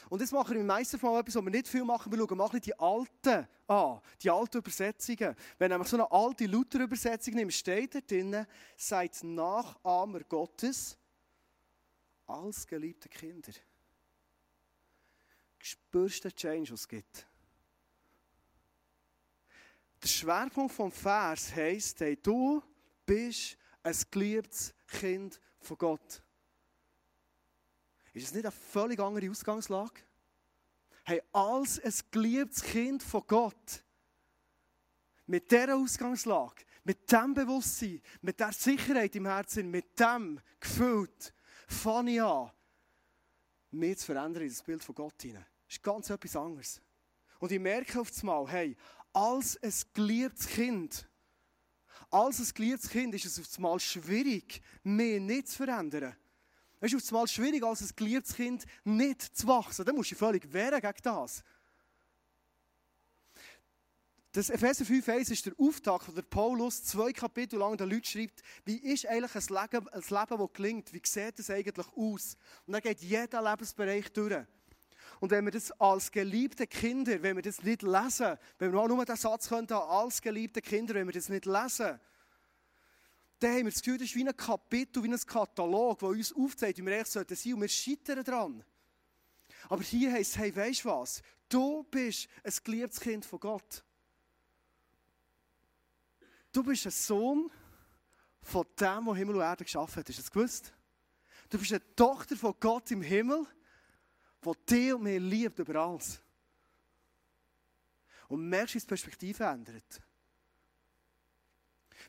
Und 0.08 0.20
jetzt 0.20 0.32
machen 0.32 0.54
wir 0.54 0.60
im 0.60 0.66
meisten 0.66 0.98
Fall 0.98 1.20
etwas, 1.20 1.36
was 1.36 1.44
wir 1.44 1.50
nicht 1.50 1.68
viel 1.68 1.84
machen. 1.84 2.10
Wir 2.10 2.18
schauen 2.18 2.38
mal 2.38 2.48
die 2.48 2.78
alten 2.78 3.46
an, 3.66 4.00
die 4.20 4.30
alten 4.30 4.58
Übersetzungen. 4.58 5.36
Wenn 5.58 5.70
nämlich 5.70 5.88
so 5.88 5.96
eine 5.96 6.10
alte 6.10 6.46
Luther-Übersetzung 6.46 7.34
nimmt, 7.34 7.52
steht 7.52 7.94
da 7.94 8.00
drinnen, 8.00 8.46
seid 8.76 9.22
Nachahmer 9.22 10.20
Gottes 10.24 10.96
als 12.26 12.66
geliebte 12.66 13.08
Kinder. 13.08 13.52
Spürst 15.58 16.24
den 16.24 16.34
Change, 16.34 16.72
was 16.72 16.80
es 16.80 16.88
gibt? 16.88 17.26
Der 20.02 20.08
Schwerpunkt 20.08 20.72
vom 20.72 20.90
Vers 20.90 21.54
heisst, 21.54 22.00
hey, 22.00 22.16
du 22.16 22.62
bist 23.04 23.58
ein 23.82 23.94
geliebtes 24.10 24.74
Kind 24.86 25.38
von 25.58 25.76
Gott. 25.76 26.22
Ist 28.12 28.26
es 28.26 28.34
nicht 28.34 28.44
eine 28.44 28.52
völlig 28.52 28.98
andere 29.00 29.30
Ausgangslage? 29.30 30.00
Hey, 31.04 31.22
als 31.32 31.80
ein 31.80 31.94
geliebtes 32.10 32.62
Kind 32.62 33.02
von 33.02 33.22
Gott, 33.26 33.84
mit 35.26 35.50
dieser 35.50 35.76
Ausgangslage, 35.76 36.64
mit 36.84 37.10
diesem 37.10 37.34
Bewusstsein, 37.34 38.02
mit 38.20 38.38
dieser 38.38 38.52
Sicherheit 38.52 39.14
im 39.14 39.26
Herzen, 39.26 39.70
mit 39.70 39.98
dem 39.98 40.40
gefüllt, 40.58 41.32
fange 41.68 42.12
ich 42.12 42.22
an, 42.22 42.50
mich 43.70 43.98
zu 43.98 44.06
verändern 44.06 44.42
in 44.42 44.48
das 44.48 44.62
Bild 44.62 44.82
von 44.82 44.94
Gott 44.94 45.22
hinein. 45.22 45.46
Das 45.66 45.76
ist 45.76 45.82
ganz 45.82 46.10
etwas 46.10 46.34
anderes. 46.34 46.80
Und 47.38 47.52
ich 47.52 47.60
merke 47.60 48.00
auf 48.00 48.10
einmal, 48.20 48.48
hey, 48.48 48.76
als 49.12 49.56
ein 49.62 49.72
geliebtes 49.94 50.48
Kind, 50.48 51.08
als 52.10 52.40
ein 52.40 52.54
geliebtes 52.54 52.90
Kind 52.90 53.14
ist 53.14 53.24
es 53.24 53.38
auf 53.38 53.56
einmal 53.56 53.78
schwierig, 53.78 54.60
mich 54.82 55.20
nicht 55.20 55.48
zu 55.48 55.58
verändern. 55.58 56.16
Es 56.80 56.92
ist 56.94 57.12
mal 57.12 57.28
schwierig, 57.28 57.62
als 57.62 57.82
ein 57.82 57.90
geliebtes 57.94 58.34
Kind 58.34 58.64
nicht 58.84 59.22
zu 59.22 59.46
wachsen. 59.46 59.84
Dann 59.84 59.94
musst 59.94 60.12
du 60.12 60.14
völlig 60.14 60.50
wehren 60.50 60.80
gegen 60.80 61.02
das. 61.02 61.44
Das 64.32 64.48
Epheser 64.48 64.84
5,1 64.84 65.32
ist 65.32 65.46
der 65.46 65.52
Auftakt, 65.58 66.08
wo 66.08 66.12
der 66.12 66.22
Paulus 66.22 66.84
zwei 66.84 67.12
Kapitel 67.12 67.58
lang 67.58 67.76
den 67.76 67.90
Leuten 67.90 68.04
schreibt, 68.04 68.42
wie 68.64 68.76
ist 68.76 69.04
eigentlich 69.06 69.34
ein 69.34 69.56
Leben, 69.62 69.88
ein 69.88 70.02
Leben, 70.08 70.38
das 70.38 70.52
gelingt? 70.52 70.92
Wie 70.92 71.02
sieht 71.04 71.38
es 71.38 71.50
eigentlich 71.50 71.86
aus? 71.96 72.36
Und 72.64 72.72
dann 72.72 72.80
geht 72.80 73.00
jeder 73.00 73.42
Lebensbereich 73.42 74.12
durch. 74.12 74.46
Und 75.18 75.32
wenn 75.32 75.44
wir 75.44 75.50
das 75.50 75.72
als 75.80 76.10
geliebte 76.10 76.66
Kinder, 76.66 77.20
wenn 77.22 77.36
wir 77.36 77.42
das 77.42 77.62
nicht 77.62 77.82
lesen, 77.82 78.38
wenn 78.58 78.72
wir 78.72 78.88
nur 78.88 79.04
den 79.04 79.16
Satz 79.16 79.48
könnten, 79.48 79.74
als 79.74 80.22
geliebte 80.22 80.62
Kinder, 80.62 80.94
wenn 80.94 81.08
wir 81.08 81.12
das 81.12 81.28
nicht 81.28 81.44
lesen, 81.44 81.98
dann 83.40 83.52
haben 83.52 83.64
wir 83.64 83.72
das 83.72 83.82
Gefühl, 83.82 83.98
das 83.98 84.08
ist 84.08 84.16
wie 84.16 84.28
ein 84.28 84.36
Kapitel, 84.36 85.02
wie 85.02 85.08
ein 85.08 85.18
Katalog, 85.18 85.98
der 85.98 86.08
uns 86.10 86.32
aufzeigt, 86.32 86.78
wie 86.78 86.84
wir 86.84 86.92
echt 86.92 87.06
sein 87.06 87.24
sollten 87.26 87.54
und 87.54 87.60
wir 87.62 87.68
scheitern 87.68 88.22
daran. 88.22 88.64
Aber 89.68 89.82
hier 89.82 90.12
heisst 90.12 90.32
es, 90.32 90.38
hey, 90.38 90.54
weisst 90.54 90.84
du 90.84 90.90
was? 90.90 91.22
Du 91.48 91.82
bist 91.84 92.28
ein 92.44 92.52
geliebtes 92.62 93.00
Kind 93.00 93.24
von 93.24 93.40
Gott. 93.40 93.84
Du 96.52 96.62
bist 96.62 96.86
ein 96.86 96.92
Sohn 96.92 97.50
von 98.42 98.66
dem, 98.78 99.04
der 99.06 99.14
Himmel 99.14 99.36
und 99.36 99.42
Erde 99.42 99.64
geschaffen 99.64 99.96
hat. 99.96 100.08
Hast 100.08 100.18
du 100.18 100.22
das 100.22 100.30
gewusst? 100.30 100.72
Du 101.48 101.58
bist 101.58 101.72
eine 101.72 101.96
Tochter 101.96 102.36
von 102.36 102.54
Gott 102.60 102.90
im 102.90 103.02
Himmel, 103.02 103.46
die 104.44 104.66
dich 104.66 104.94
und 104.94 105.02
mich 105.02 105.20
liebt 105.20 105.58
über 105.58 105.76
alles. 105.76 106.20
Und 108.28 108.48
merkst, 108.48 108.74
wie 108.74 108.78
die 108.80 108.86
Perspektive 108.86 109.44
ändert. 109.44 110.00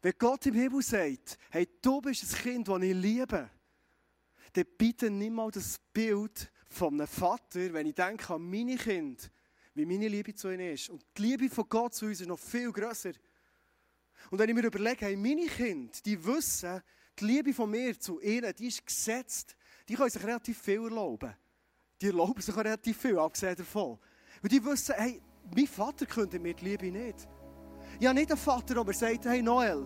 Wenn 0.02 0.14
Gott 0.18 0.46
im 0.46 0.56
Himmel 0.56 0.82
sagt, 0.82 1.38
hey, 1.50 1.68
du 1.82 2.02
bist 2.02 2.24
ein 2.24 2.42
Kind, 2.42 2.68
das 2.68 2.82
ich 2.82 2.94
liebe, 2.94 3.50
dann 4.54 4.66
bitte 4.78 5.10
nimm 5.10 5.34
mal 5.34 5.52
das 5.52 5.80
Bild 5.94 6.52
von 6.70 6.94
einem 6.94 7.08
Vater, 7.08 7.74
wenn 7.74 7.88
ich 7.88 7.96
denke 7.96 8.34
an 8.34 8.50
meine 8.50 8.76
Kinder, 8.76 9.24
wie 9.74 9.86
meine 9.86 10.08
Liebe 10.08 10.34
zu 10.34 10.50
ihnen 10.50 10.74
ist. 10.74 10.90
Und 10.90 11.06
die 11.18 11.22
Liebe 11.22 11.50
von 11.50 11.68
Gott 11.68 11.94
zu 11.94 12.06
uns 12.06 12.22
ist 12.22 12.28
noch 12.28 12.40
viel 12.40 12.72
grösser. 12.72 13.12
Und 14.30 14.40
wenn 14.40 14.50
ich 14.50 14.56
mir 14.56 14.66
überlege, 14.66 15.06
hey, 15.06 15.16
meine 15.16 15.48
Kinder, 15.48 15.94
die 16.06 16.24
wissen, 16.26 16.82
die 17.20 17.26
Liebe 17.26 17.54
von 17.54 17.70
mir 17.70 18.00
zu 18.00 18.20
ihnen, 18.22 18.54
die 18.58 18.68
ist 18.68 18.86
gesetzt. 18.86 19.56
Die 19.88 19.96
können 19.96 20.10
sich 20.10 20.24
relativ 20.24 20.62
viel 20.62 20.84
erlauben. 20.84 21.36
Die 22.02 22.08
erlauben 22.08 22.42
sich 22.42 22.54
auch 22.54 22.60
relativ 22.60 22.98
viel, 22.98 23.18
abgesehen 23.20 23.56
davon. 23.56 24.00
Und 24.42 24.52
die 24.52 24.64
wissen, 24.64 24.96
hey, 24.98 25.22
mein 25.56 25.68
Vater 25.68 26.06
könnte 26.06 26.40
mir 26.40 26.54
die 26.54 26.66
Liebe 26.66 26.92
nicht. 26.92 27.28
Ich 28.02 28.08
habe 28.08 28.18
nicht 28.18 28.32
einen 28.32 28.40
Vater, 28.40 28.84
der 28.84 28.94
sagt, 28.96 29.26
hey 29.26 29.44
Noel, 29.44 29.86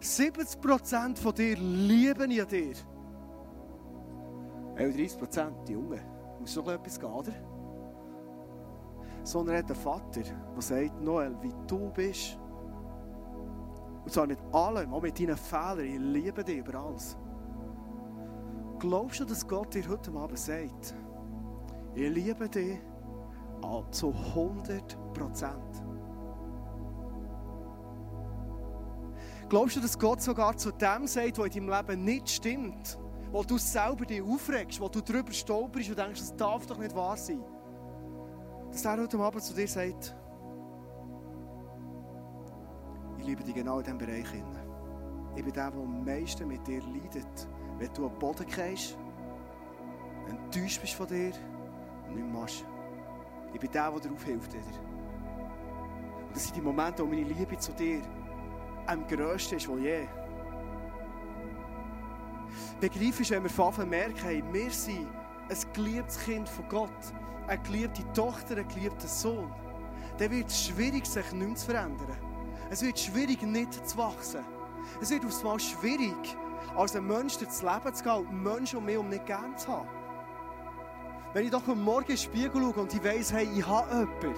70% 0.00 1.18
von 1.18 1.34
dir 1.34 1.58
lieben 1.58 2.30
ich 2.30 2.42
dir. 2.46 2.72
Hey, 4.76 4.90
30% 4.90 5.64
die 5.66 5.72
Jungen. 5.74 6.00
Muss 6.40 6.54
doch 6.54 6.66
etwas 6.68 6.98
gehen, 6.98 7.10
oder? 7.10 7.32
Sondern 9.24 9.56
er 9.56 9.58
hat 9.58 9.70
einen 9.70 9.78
Vater, 9.78 10.22
der 10.22 10.62
sagt, 10.62 11.02
Noel, 11.02 11.36
wie 11.42 11.52
du 11.66 11.90
bist, 11.90 12.38
und 14.04 14.10
zwar 14.10 14.26
mit 14.26 14.38
allem, 14.52 14.94
auch 14.94 15.02
mit 15.02 15.20
deinen 15.20 15.36
Fehlern. 15.36 15.80
Ich 15.80 15.98
liebe 15.98 16.42
dich 16.42 16.60
über 16.60 16.82
alles. 16.82 17.18
Glaubst 18.78 19.20
du, 19.20 19.26
dass 19.26 19.46
Gott 19.46 19.74
dir 19.74 19.86
heute 19.86 20.10
Abend 20.12 20.38
sagt, 20.38 20.94
ich 21.94 22.08
liebe 22.08 22.48
dich 22.48 22.78
zu 23.90 24.14
100 24.34 25.12
Prozent? 25.12 25.79
Glaubst 29.50 29.74
du, 29.74 29.80
dass 29.80 29.98
Gott 29.98 30.22
sogar 30.22 30.56
zu 30.56 30.70
dem 30.70 31.08
sagt, 31.08 31.38
was 31.38 31.46
in 31.56 31.66
deinem 31.66 31.86
Leben 31.88 32.04
nicht 32.04 32.30
stimmt? 32.30 32.96
Wo 33.32 33.42
du 33.42 33.58
selber 33.58 34.06
dich 34.06 34.22
aufregst, 34.22 34.80
wo 34.80 34.88
du 34.88 35.00
darüber 35.00 35.32
stolperst 35.32 35.90
und 35.90 35.98
denkst, 35.98 36.20
das 36.20 36.36
darf 36.36 36.66
doch 36.66 36.78
nicht 36.78 36.94
wahr 36.94 37.16
sein. 37.16 37.42
Dass 38.70 38.84
er 38.84 39.02
heute 39.02 39.18
Abend 39.18 39.42
zu 39.42 39.52
dir 39.52 39.66
sagt, 39.66 40.14
ich 43.18 43.26
liebe 43.26 43.42
dich 43.42 43.54
genau 43.54 43.78
in 43.78 43.84
diesem 43.84 43.98
Bereich. 43.98 44.26
Ich 45.34 45.44
bin 45.44 45.52
der, 45.52 45.70
der 45.72 45.80
am 45.80 46.04
meisten 46.04 46.46
mit 46.46 46.64
dir 46.68 46.80
leidet. 46.82 47.48
Wenn 47.78 47.92
du 47.92 48.06
am 48.06 48.16
Boden 48.20 48.46
gehst, 48.46 48.96
enttäuscht 50.28 50.80
bist 50.80 50.94
von 50.94 51.08
dir 51.08 51.32
und 52.06 52.14
nicht 52.14 52.32
machst. 52.32 52.64
Ich 53.52 53.58
bin 53.58 53.70
der, 53.72 53.90
der 53.90 54.00
dir 54.00 54.12
aufhilft. 54.12 54.54
Und 54.54 56.36
das 56.36 56.44
sind 56.44 56.54
die 56.54 56.62
Momente, 56.62 57.02
wo 57.02 57.08
meine 57.08 57.24
Liebe 57.24 57.58
zu 57.58 57.72
dir 57.72 58.00
am 58.90 59.06
grössten 59.06 59.56
ist, 59.56 59.68
wo 59.68 59.78
je. 59.78 60.06
Begreif 62.80 63.20
ist, 63.20 63.30
wenn 63.30 63.42
wir 63.42 63.50
von 63.50 63.88
merken, 63.88 64.42
wir 64.52 64.70
sind 64.70 65.08
ein 65.48 65.72
geliebtes 65.72 66.18
Kind 66.24 66.48
von 66.48 66.68
Gott, 66.68 66.90
eine 67.46 67.62
geliebte 67.62 68.02
Tochter, 68.12 68.56
ein 68.56 68.68
geliebter 68.68 69.06
Sohn, 69.06 69.52
dann 70.18 70.30
wird 70.30 70.48
es 70.48 70.66
schwierig, 70.66 71.06
sich 71.06 71.32
nicht 71.32 71.58
zu 71.58 71.66
verändern. 71.66 72.16
Es 72.70 72.82
wird 72.82 72.98
schwierig, 72.98 73.42
nicht 73.42 73.88
zu 73.88 73.98
wachsen. 73.98 74.44
Es 75.00 75.10
wird 75.10 75.24
aufs 75.24 75.42
Mal 75.42 75.60
schwierig, 75.60 76.36
als 76.76 76.96
ein 76.96 77.06
Mensch 77.06 77.36
durchs 77.38 77.62
Leben 77.62 77.94
zu 77.94 78.02
gehen 78.02 78.12
und 78.12 78.42
Menschen 78.42 78.78
um 78.78 78.84
mich 78.84 78.96
um 78.96 79.08
nicht 79.08 79.26
gern 79.26 79.56
zu 79.56 79.68
haben. 79.68 79.88
Wenn 81.32 81.44
ich 81.44 81.50
doch 81.50 81.66
am 81.68 81.82
Morgen 81.84 82.02
in 82.02 82.08
den 82.08 82.18
Spiegel 82.18 82.60
schaue 82.60 82.82
und 82.82 82.94
ich 82.94 83.04
weiss, 83.04 83.32
hey, 83.32 83.48
ich 83.54 83.66
habe 83.66 83.88
jemanden, 83.90 84.34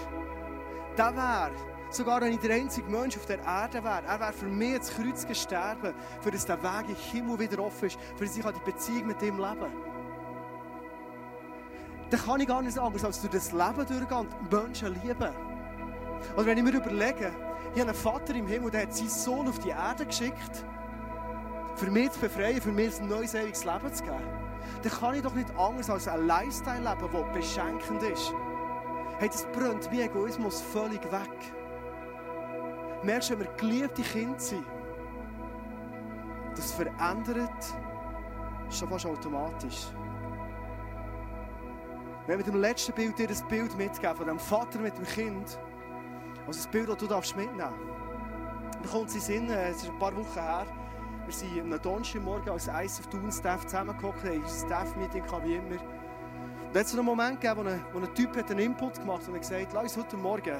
der 0.96 1.16
wäre, 1.16 1.71
sogar 1.94 2.20
wenn 2.20 2.32
ich 2.32 2.40
der 2.40 2.54
einzige 2.54 2.88
Mensch 2.88 3.16
auf 3.16 3.26
der 3.26 3.40
Erde 3.40 3.82
wäre, 3.82 4.02
er 4.06 4.20
wäre 4.20 4.32
für 4.32 4.46
mich 4.46 4.74
ins 4.74 4.90
Kreuz 4.90 5.26
gestorben, 5.26 5.94
für 6.20 6.30
dass 6.30 6.46
der 6.46 6.62
Weg 6.62 6.88
in 6.88 6.94
den 6.94 6.96
Himmel 6.96 7.38
wieder 7.38 7.62
offen 7.62 7.86
ist, 7.86 7.98
für 8.16 8.24
dass 8.24 8.36
ich 8.36 8.44
die 8.44 8.70
Beziehung 8.70 9.06
mit 9.06 9.22
ihm 9.22 9.38
leben 9.38 9.60
kann. 9.60 9.72
Dann 12.10 12.20
kann 12.20 12.40
ich 12.40 12.46
gar 12.46 12.62
nicht 12.62 12.78
anders, 12.78 13.04
als 13.04 13.20
durch 13.20 13.32
das 13.32 13.52
Leben 13.52 13.86
durchgehen 13.86 14.18
und 14.18 14.52
Menschen 14.52 14.94
lieben. 15.02 15.30
Oder 16.36 16.46
wenn 16.46 16.58
ich 16.58 16.64
mir 16.64 16.76
überlege, 16.76 17.32
ich 17.74 17.80
habe 17.80 17.90
einen 17.90 17.94
Vater 17.94 18.34
im 18.34 18.46
Himmel, 18.46 18.70
der 18.70 18.82
hat 18.82 18.94
seinen 18.94 19.08
Sohn 19.08 19.48
auf 19.48 19.58
die 19.58 19.70
Erde 19.70 20.04
geschickt, 20.04 20.64
für 21.74 21.90
mich 21.90 22.10
zu 22.10 22.20
befreien, 22.20 22.60
für 22.60 22.70
mir 22.70 22.90
ein 23.00 23.08
neues, 23.08 23.34
ewiges 23.34 23.64
Leben 23.64 23.94
zu 23.94 24.04
geben. 24.04 24.18
Dann 24.82 24.92
kann 24.92 25.14
ich 25.14 25.22
doch 25.22 25.34
nicht 25.34 25.48
anders 25.56 25.88
als 25.88 26.06
ein 26.06 26.26
Lifestyle 26.26 26.80
leben, 26.80 27.10
der 27.12 27.32
beschenkend 27.32 28.02
ist. 28.02 28.32
Hey, 29.18 29.28
das 29.28 29.46
brennt 29.52 29.90
wie 29.90 30.02
Egoismus 30.02 30.60
völlig 30.60 31.02
weg. 31.10 31.30
Merkst 33.02 33.30
wenn 33.30 33.40
wir 33.40 33.48
geliebte 33.56 34.02
Kinder 34.02 34.38
sind, 34.38 34.64
das 36.54 36.72
verändert 36.72 37.50
schon 38.70 38.88
fast 38.88 39.06
automatisch. 39.06 39.88
Wenn 42.26 42.38
wir 42.38 42.44
mit 42.44 42.46
dem 42.46 42.60
letzten 42.60 42.92
Bild 42.92 43.18
dir 43.18 43.26
das 43.26 43.42
Bild 43.48 43.76
mitgeben 43.76 44.16
von 44.16 44.26
dem 44.26 44.38
Vater 44.38 44.78
mit 44.78 44.96
dem 44.96 45.04
Kind, 45.04 45.58
also 46.46 46.68
ein 46.68 46.70
Bild, 46.70 46.88
das 46.88 46.96
du 46.98 47.06
darfst 47.08 47.36
mitnehmen 47.36 47.58
darfst. 47.58 48.78
Dann 48.82 48.90
kommt 48.90 49.14
es 49.14 49.28
in 49.28 49.50
äh, 49.50 49.70
es 49.70 49.82
ist 49.82 49.90
ein 49.90 49.98
paar 49.98 50.14
Wochen 50.14 50.40
her, 50.40 50.66
wir 51.24 51.32
sind 51.32 51.60
am 51.60 51.82
Donnerstagmorgen 51.82 52.50
als 52.50 52.68
Ice 52.68 53.00
of 53.00 53.06
Toon 53.08 53.30
Staff 53.30 53.64
zusammengehockt, 53.66 54.24
haben 54.24 54.42
ein 54.42 54.48
Staff-Meeting 54.48 55.24
wie 55.44 55.54
immer. 55.54 55.70
Und 55.70 55.80
dann 56.72 56.80
hat 56.80 56.86
es 56.86 56.94
einen 56.94 57.04
Moment 57.04 57.40
gegeben, 57.40 57.64
wo 57.64 57.68
ein, 57.68 57.84
wo 57.92 57.98
ein 57.98 58.14
Typ 58.14 58.36
hat 58.36 58.50
einen 58.50 58.60
Input 58.60 59.00
gemacht 59.00 59.26
und 59.28 59.34
hat 59.34 59.42
gesagt, 59.42 59.72
lass 59.72 59.96
uns 59.96 60.04
heute 60.04 60.16
Morgen, 60.16 60.56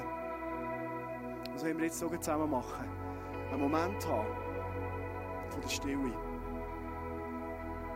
was 1.63 1.69
wollen 1.69 1.77
wir 1.77 1.85
jetzt 1.85 1.99
so 1.99 2.09
zusammen 2.09 2.51
machen, 2.51 2.85
einen 3.49 3.61
Moment 3.61 4.05
haben 4.05 4.27
von 5.49 5.61
der 5.61 5.69
Stille. 5.69 6.11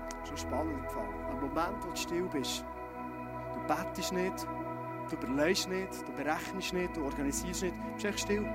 Das 0.09 0.21
ist 0.21 0.29
schon 0.29 0.37
spannend 0.37 0.81
gefallen. 0.83 1.09
Ein 1.29 1.41
Moment, 1.41 1.83
wo 1.83 1.89
du 1.89 1.95
still 1.97 2.29
bist. 2.31 2.63
Du 3.53 3.59
bettest 3.67 4.13
nicht, 4.13 4.47
Du 5.09 5.15
überlegst 5.15 5.69
nicht, 5.69 6.05
du 6.05 6.11
berechnest 6.13 6.73
nicht, 6.73 6.95
du 6.95 7.03
organisierst 7.05 7.63
nicht. 7.63 7.75
Du 7.77 7.81
bist 7.93 8.05
echt 8.05 8.19
still. 8.19 8.43
Das 8.43 8.51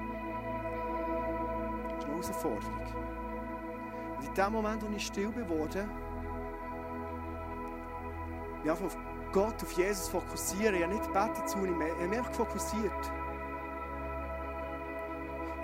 ist 1.99 2.05
eine 2.05 2.13
Herausforderung. 2.13 2.87
Und 4.19 4.29
in 4.29 4.35
dem 4.35 4.53
Moment, 4.53 4.83
wo 4.83 4.89
ich 4.95 5.07
still 5.07 5.33
geworden 5.33 5.91
ich 8.65 8.71
habe 8.71 8.85
auf 8.85 8.97
Gott, 9.33 9.63
auf 9.63 9.73
Jesus 9.73 10.09
fokussieren. 10.09 10.75
Ich 10.75 10.83
habe 10.83 10.95
nicht 10.95 11.07
gebetet 11.07 11.49
zu 11.49 11.59
ihm, 11.59 11.81
ich 11.81 11.91
habe 11.91 12.09
mich 12.09 12.27
fokussiert. 12.37 13.13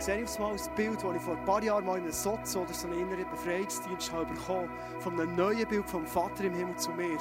Ich 0.09 0.15
sehe 0.15 0.25
auf 0.25 0.37
einmal 0.37 0.53
ein 0.53 0.75
Bild, 0.75 1.05
das 1.05 1.17
ich 1.17 1.21
vor 1.21 1.37
ein 1.37 1.45
paar 1.45 1.63
Jahren 1.63 1.85
mal 1.85 1.99
in 1.99 2.05
einem 2.05 2.13
Sotz 2.13 2.57
oder 2.57 2.73
so 2.73 2.89
einen 2.89 2.99
inneren 2.99 3.29
Befreiungsdienst 3.31 4.11
habe 4.11 4.25
bekommen 4.25 4.71
von 5.01 5.21
einem 5.21 5.37
neuen 5.37 5.69
Bild 5.69 5.87
vom 5.87 6.07
Vater 6.07 6.45
im 6.45 6.55
Himmel 6.55 6.77
zu 6.77 6.91
mir. 6.93 7.19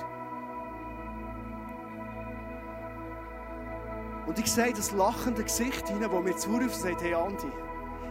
Und 4.26 4.40
ich 4.40 4.50
sehe 4.50 4.72
das 4.72 4.94
lachende 4.94 5.44
Gesicht 5.44 5.86
hinein, 5.90 6.10
das 6.10 6.24
mir 6.24 6.36
zuruft 6.38 6.64
und 6.64 6.74
sagt, 6.74 7.02
hey 7.02 7.14
Andi, 7.14 7.52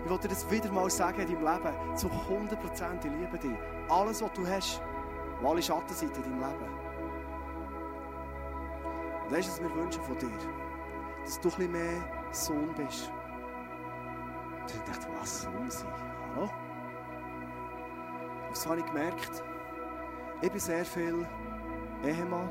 ich 0.04 0.10
will 0.10 0.18
dir 0.18 0.28
das 0.28 0.50
wieder 0.50 0.70
mal 0.70 0.90
sagen 0.90 1.22
in 1.22 1.26
deinem 1.26 1.54
Leben. 1.54 1.96
Zu 1.96 2.10
100 2.10 2.60
Prozent, 2.60 3.02
ich 3.02 3.12
liebe 3.12 3.38
dich. 3.38 3.58
Alles, 3.88 4.20
was 4.20 4.32
du 4.34 4.46
hast, 4.46 4.82
und 5.40 5.46
alle 5.46 5.62
Schattenseiten 5.62 6.22
in 6.22 6.38
deinem 6.38 6.50
Leben. 6.50 6.72
Und 9.24 9.32
das 9.32 9.38
ist, 9.38 9.52
was 9.52 9.60
wir 9.62 9.74
wünschen 9.74 10.02
von 10.02 10.18
dir. 10.18 10.28
Dass 11.24 11.40
du 11.40 11.48
ein 11.48 11.54
bisschen 11.54 11.72
mehr 11.72 12.28
Sohn 12.30 12.74
bist. 12.76 13.10
Und 14.66 14.74
ich 14.74 14.82
dachte, 14.82 15.06
was 15.20 15.42
Sohn 15.42 15.70
sein? 15.70 15.92
Hallo? 16.34 16.50
Und 18.48 18.56
so 18.56 18.70
habe 18.70 18.80
ich 18.80 18.86
gemerkt, 18.86 19.44
ich 20.42 20.50
bin 20.50 20.58
sehr 20.58 20.84
viel 20.84 21.24
Ehemann, 22.04 22.50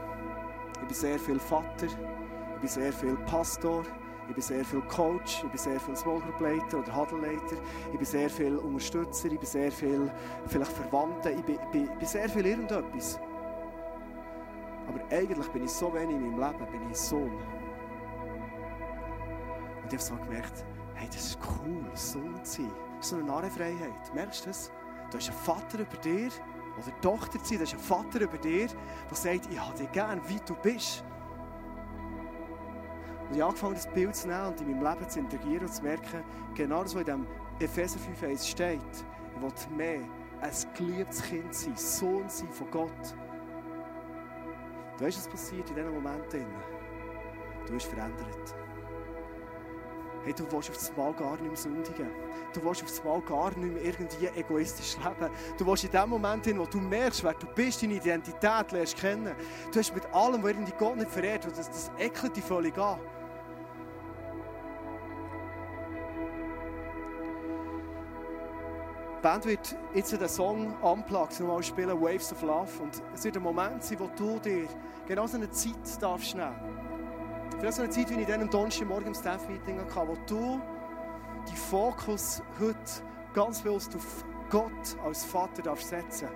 ich 0.81 0.87
bin 0.87 0.93
sehr 0.93 1.19
viel 1.19 1.37
Vater, 1.37 1.87
ich 1.87 2.59
bin 2.61 2.69
sehr 2.69 2.93
viel 2.93 3.17
Pastor, 3.25 3.83
ich 4.29 4.33
bin 4.33 4.41
sehr 4.41 4.63
viel 4.63 4.81
Coach, 4.83 5.43
ich 5.43 5.49
bin 5.49 5.57
sehr 5.57 5.77
viel 5.77 5.93
Small 5.97 6.21
Group 6.21 6.39
Leiter 6.39 6.79
oder 6.79 6.95
Huddle-Leiter, 6.95 7.57
ich 7.91 7.97
bin 7.97 8.05
sehr 8.05 8.29
viel 8.29 8.55
Unterstützer, 8.55 9.29
ich 9.29 9.39
bin 9.39 9.49
sehr 9.49 9.71
viel 9.71 10.09
vielleicht 10.47 10.71
Verwandte, 10.71 11.31
ich 11.31 11.43
bin, 11.43 11.59
bin, 11.73 11.89
bin 11.97 12.07
sehr 12.07 12.29
viel 12.29 12.45
irgendetwas. 12.45 13.19
Aber 14.87 15.01
eigentlich 15.11 15.49
bin 15.49 15.65
ich 15.65 15.71
so 15.71 15.93
wenig 15.93 16.15
in 16.15 16.37
meinem 16.37 16.39
Leben, 16.39 16.71
bin 16.71 16.89
ich 16.89 16.97
Sohn. 16.97 17.31
Und 19.83 19.87
ich 19.87 19.93
habe 19.93 20.01
so 20.01 20.15
gemerkt, 20.15 20.65
hey, 20.95 21.07
das 21.07 21.25
ist 21.27 21.39
cool, 21.63 21.85
Sohn 21.93 22.43
zu 22.43 22.63
sein. 22.63 22.71
So 22.99 23.15
eine 23.17 23.25
Narrenfreiheit. 23.25 24.13
Merkst 24.13 24.45
du 24.45 24.49
das? 24.49 24.71
Du 25.11 25.17
hast 25.17 25.29
einen 25.29 25.37
Vater 25.37 25.79
über 25.79 25.97
dir, 25.97 26.29
oder 26.77 27.01
Tochter 27.01 27.39
zu 27.41 27.45
sein, 27.45 27.57
du 27.57 27.63
hast 27.63 27.73
einen 27.73 27.83
Vater 27.83 28.21
über 28.21 28.37
dir, 28.37 28.67
der 28.67 29.17
sagt, 29.17 29.51
ich 29.51 29.59
habe 29.59 29.77
dich 29.77 29.91
gern, 29.91 30.21
wie 30.27 30.39
du 30.45 30.55
bist. 30.55 31.03
Und 33.29 33.35
ich 33.35 33.41
habe 33.41 33.49
angefangen, 33.49 33.75
das 33.75 33.87
Bild 33.87 34.15
zu 34.15 34.27
nehmen 34.27 34.47
und 34.47 34.61
in 34.61 34.71
meinem 34.71 34.93
Leben 34.93 35.09
zu 35.09 35.19
integrieren 35.19 35.65
und 35.65 35.73
zu 35.73 35.83
merken, 35.83 36.23
genau 36.53 36.83
das, 36.83 36.93
was 36.93 37.01
in 37.01 37.05
diesem 37.05 37.27
Epheser 37.59 37.99
5 37.99 38.43
steht. 38.43 38.79
Ich 39.35 39.41
will 39.41 39.77
mehr 39.77 39.99
ein 40.41 40.51
geliebtes 40.75 41.23
Kind 41.23 41.53
sein, 41.53 41.75
Sohn 41.75 42.29
sein 42.29 42.49
von 42.49 42.69
Gott. 42.71 43.15
Du 44.97 45.05
weißt, 45.05 45.17
was 45.17 45.27
passiert 45.27 45.69
in 45.69 45.75
diesen 45.75 45.93
Momenten? 45.93 46.45
Du 47.65 47.73
bist 47.73 47.87
verändert. 47.87 48.64
Hey, 50.25 50.33
du 50.33 50.51
willst 50.51 50.71
auf 50.71 50.75
das 50.75 50.97
Mal 50.97 51.13
gar 51.13 51.33
nicht 51.33 51.43
mehr 51.43 51.55
sündigen. 51.55 52.09
Du 52.51 52.63
willst 52.63 52.81
auf 52.81 52.89
das 52.89 53.03
Mal 53.03 53.21
gar 53.21 53.55
nicht 53.55 53.73
mehr 53.73 53.83
irgendwie 53.83 54.25
egoistisch 54.35 54.97
leben. 54.97 55.31
Du 55.55 55.67
willst 55.67 55.83
in 55.83 55.91
dem 55.91 56.09
Moment 56.09 56.45
hin, 56.45 56.57
wo 56.57 56.65
du 56.65 56.79
merkst, 56.79 57.23
wer 57.23 57.35
du 57.35 57.45
bist, 57.45 57.83
deine 57.83 57.93
Identität 57.93 58.71
lernst 58.71 58.97
kennen. 58.97 59.35
Du 59.71 59.77
hast 59.77 59.93
mit 59.93 60.03
allem, 60.11 60.41
was 60.41 60.49
irgendwie 60.49 60.73
Gott 60.79 60.97
nicht 60.97 61.11
verehrt, 61.11 61.45
das, 61.45 61.69
das 61.69 61.91
ekelt 61.99 62.35
dich 62.35 62.43
völlig 62.43 62.75
an. 62.75 62.99
Die 69.17 69.21
Band 69.21 69.45
wird 69.45 69.75
jetzt 69.93 70.11
den 70.11 70.27
Song 70.27 70.73
Unplugged 70.81 71.39
nochmal 71.39 71.61
spielen, 71.61 72.01
Waves 72.01 72.31
of 72.31 72.41
Love. 72.41 72.81
Und 72.81 73.03
es 73.13 73.23
wird 73.23 73.37
ein 73.37 73.43
Moment 73.43 73.83
sein, 73.83 73.99
wo 73.99 74.09
du 74.15 74.39
dir 74.39 74.67
genau 75.07 75.27
so 75.27 75.37
eine 75.37 75.51
Zeit 75.51 76.01
darfst 76.01 76.33
nehmen 76.33 76.74
Vielleicht 77.65 77.77
so 77.77 77.81
eine 77.81 77.91
Zeit, 77.91 78.09
wie 78.11 78.21
ich 78.21 78.27
dann 78.27 78.43
am 78.43 78.49
Donnerstagmorgen 78.51 79.07
im 79.07 79.15
Staff-Meeting 79.15 79.79
hatte, 79.79 80.07
wo 80.07 80.15
du 80.27 80.61
die 81.51 81.55
Fokus 81.55 82.43
heute 82.59 82.77
ganz 83.33 83.63
bewusst 83.63 83.95
auf 83.95 84.23
Gott 84.51 84.71
als 85.03 85.25
Vater 85.25 85.63
darfst 85.63 85.89
setzen 85.89 86.27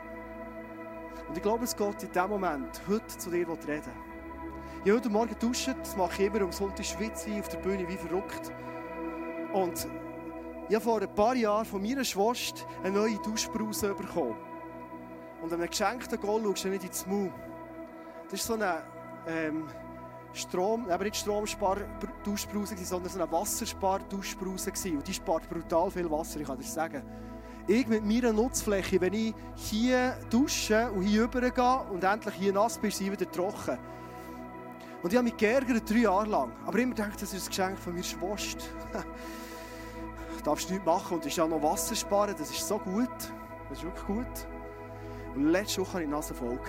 Und 1.28 1.38
ich 1.38 1.44
glaube, 1.44 1.60
dass 1.60 1.78
Gott 1.78 2.02
in 2.02 2.12
diesem 2.12 2.30
Moment 2.32 2.82
heute 2.88 3.06
zu 3.06 3.30
dir 3.30 3.48
reden 3.48 3.68
will. 3.68 3.84
Ich 4.84 4.92
heute 4.92 5.08
Morgen 5.12 5.36
duschen, 5.38 5.76
das 5.78 5.96
mache 5.96 6.24
ich 6.24 6.34
immer 6.34 6.44
um 6.44 6.52
Sonntag 6.52 6.84
schwitze 6.84 7.30
auf 7.39 7.48
der 7.48 7.60
Bühne 7.60 7.88
wie 7.88 7.98
verrückt. 7.98 8.52
Und 9.54 9.88
ich 10.68 10.74
habe 10.74 10.84
vor 10.84 11.00
ein 11.00 11.13
paar 11.13 11.36
Jahren 11.36 11.65
von 11.65 11.80
meiner 11.80 12.06
Schwester 12.06 12.65
eine 12.84 12.98
neue 12.98 13.20
Duschbrause 13.20 13.94
bekommen. 13.94 14.36
Und 15.44 15.54
an 15.54 15.60
einem 15.60 15.70
geschenkten 15.70 16.20
Gold 16.20 16.44
schaust 16.44 16.63
du 16.63 16.70
nicht 16.70 16.86
ins 16.86 17.06
Maul. 17.06 17.32
Das 18.32 18.39
ist 18.39 18.48
so 18.48 18.56
eine... 18.56 18.82
Ähm, 19.28 19.68
Strom, 20.34 20.89
eben 20.89 21.04
nicht 21.04 21.15
Stromspar-Duschbrause, 21.15 22.76
sondern 22.78 23.12
so 23.12 23.20
eine 23.20 23.32
Wasserspar-Duschbrause. 23.32 24.72
Und 24.92 25.08
die 25.08 25.13
spart 25.13 25.50
brutal 25.50 25.89
viel 25.89 26.10
Wasser, 26.10 26.39
ich 26.39 26.48
kann 26.48 26.58
dir 26.58 26.63
sagen. 26.63 27.04
Ich 27.68 27.88
mit 27.88 28.06
meiner 28.06 28.34
Nutzfläche, 28.34 29.00
wenn 29.02 29.13
ich 29.13 29.34
hier 29.56 30.18
dusche 30.30 30.92
und 30.92 31.04
hier 31.04 31.24
rübergehe 31.24 31.82
und 31.92 32.04
endlich 32.04 32.36
hier 32.36 32.54
nass 32.54 32.78
bin, 32.78 32.89
ist 32.89 32.98
sie 32.98 33.12
wieder 33.12 33.30
trocken. 33.30 33.78
Und 35.02 35.12
ich 35.13 35.18
habe 35.18 35.24
mich 35.24 35.38
geärgert, 35.38 35.89
drei 35.89 36.00
Jahre 36.00 36.28
lang. 36.28 36.52
Aber 36.65 36.80
immer 36.80 36.96
gedacht, 36.96 37.22
das 37.22 37.34
ist 37.34 37.46
ein 37.46 37.50
Geschenk 37.50 37.80
von 37.80 37.94
mir 37.94 38.04
Schwester. 38.04 38.65
du 38.92 40.44
darfst 40.44 40.70
nichts 40.70 40.86
machen 40.86 41.15
und 41.15 41.20
es 41.22 41.28
ist 41.28 41.38
ja 41.38 41.48
noch 41.48 41.62
Wasser 41.62 41.96
sparen, 41.96 42.36
das 42.38 42.50
ist 42.50 42.68
so 42.68 42.78
gut. 42.80 43.08
Das 43.70 43.78
ist 43.78 43.84
wirklich 43.84 44.06
gut. 44.06 44.48
Und 45.36 45.52
letzte 45.52 45.82
Woche 45.82 45.94
hatte 45.94 46.04
ich 46.04 46.10
die 46.10 46.15
Nase 46.15 46.34
voll. 46.34 46.60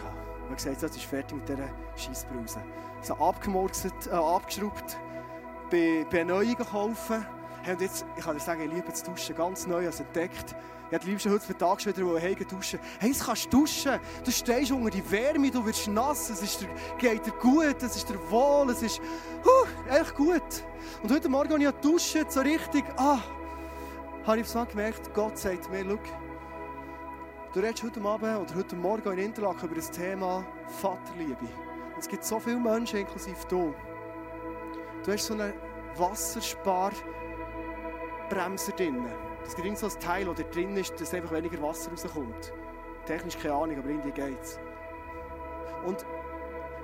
Und 0.48 0.54
gesagt, 0.54 0.82
jetzt 0.82 0.96
ist 0.96 1.04
fertig 1.04 1.36
mit 1.36 1.48
dieser 1.48 1.68
Scheissbrause. 1.96 2.60
So 3.02 3.14
abgemurkset, 3.14 3.92
äh, 4.06 4.10
abgeschraubt, 4.10 4.98
bei, 5.70 6.06
bei 6.10 6.24
neuen 6.24 6.54
gekauft. 6.54 7.10
Hey, 7.62 7.74
und 7.74 7.80
jetzt, 7.80 8.04
ich 8.16 8.24
kann 8.24 8.36
dir 8.36 8.42
sagen, 8.42 8.62
ich 8.62 8.72
liebe 8.72 8.88
das 8.88 9.02
Duschen, 9.02 9.36
ganz 9.36 9.66
neu, 9.66 9.86
also 9.86 10.02
entdeckt. 10.02 10.54
Ich 10.86 10.92
hätte 10.92 11.06
liebsten 11.06 11.30
heute 11.30 11.46
für 11.46 11.56
Tag 11.56 11.84
wieder 11.86 12.20
heim 12.20 12.36
duschen. 12.48 12.80
Hey, 12.98 13.10
jetzt 13.10 13.24
kannst 13.24 13.46
du 13.52 13.60
duschen. 13.60 14.00
Du 14.24 14.30
stehst 14.30 14.72
unter 14.72 14.90
die 14.90 15.08
Wärme, 15.10 15.50
du 15.50 15.64
wirst 15.64 15.86
nass, 15.88 16.30
es 16.30 16.42
ist 16.42 16.60
dir, 16.60 16.68
geht 16.98 17.24
dir 17.24 17.32
gut, 17.32 17.82
es 17.82 17.96
ist 17.96 18.08
dir 18.08 18.18
wohl, 18.30 18.70
es 18.70 18.82
ist 18.82 19.00
huh, 19.44 19.66
echt 19.88 20.14
gut. 20.14 20.42
Und 21.02 21.12
heute 21.12 21.28
Morgen, 21.28 21.52
als 21.52 21.74
ich 21.74 21.80
dusche, 21.80 22.26
so 22.28 22.40
richtig, 22.40 22.84
ah, 22.96 23.18
habe 24.26 24.40
ich 24.40 24.46
so 24.46 24.64
gemerkt, 24.64 25.14
Gott 25.14 25.38
sagt 25.38 25.70
mir, 25.70 25.84
schau, 25.84 25.98
Du 27.52 27.58
redest 27.58 27.82
heute 27.82 28.00
Abend 28.02 28.38
oder 28.38 28.54
heute 28.54 28.76
Morgen 28.76 29.12
in 29.14 29.24
Interlaken 29.24 29.66
über 29.66 29.74
das 29.74 29.90
Thema 29.90 30.46
Vaterliebe. 30.80 31.48
Es 32.00 32.08
gibt 32.08 32.24
so 32.24 32.40
viele 32.40 32.58
Menschen, 32.58 33.00
inklusive 33.00 33.36
du. 33.46 33.74
Du 35.04 35.12
hast 35.12 35.26
so 35.26 35.34
eine 35.34 35.52
Wassersparbremse 35.96 38.72
drin. 38.72 39.04
Es 39.44 39.54
gibt 39.54 39.76
so 39.76 39.86
ein 39.86 40.00
Teil, 40.00 40.24
das 40.24 40.36
drin 40.50 40.74
ist, 40.78 40.98
dass 40.98 41.12
einfach 41.12 41.32
weniger 41.32 41.60
Wasser 41.60 41.90
rauskommt. 41.90 42.54
Technisch 43.04 43.36
keine 43.36 43.52
Ahnung, 43.52 43.80
aber 43.80 43.90
irgendwie 43.90 44.18
es. 44.40 44.58
Und 45.84 46.06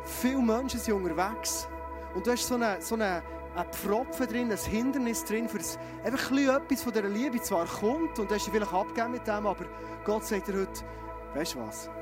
viele 0.05 0.43
Menschen 0.43 0.81
sind 0.81 0.93
unterwegs. 0.93 1.67
Und 2.15 2.27
du 2.27 2.33
hast 2.33 2.47
so 2.47 2.57
eine, 2.57 2.83
so 2.83 2.95
eine 2.95 3.23
ein 3.55 3.73
Pfropfen 3.73 4.27
drin, 4.27 4.53
ein 4.53 4.59
Hindernis 4.59 5.25
drin, 5.25 5.49
für 5.49 5.57
das 5.57 5.79
einfach 6.05 6.31
etwas 6.31 6.83
von 6.83 6.93
dieser 6.93 7.09
Liebe 7.09 7.41
zwar 7.41 7.65
kommt 7.65 8.19
und 8.19 8.31
du 8.31 8.35
hast 8.35 8.45
dich 8.45 8.53
vielleicht 8.53 8.75
abgegeben 8.75 9.13
mit 9.13 9.27
dem, 9.27 9.47
aber 9.47 9.65
Gott 10.05 10.27
sagt 10.27 10.49
dir 10.49 10.61
heute, 10.61 10.85
weißt 11.33 11.55
du 11.55 11.61
was? 11.61 11.89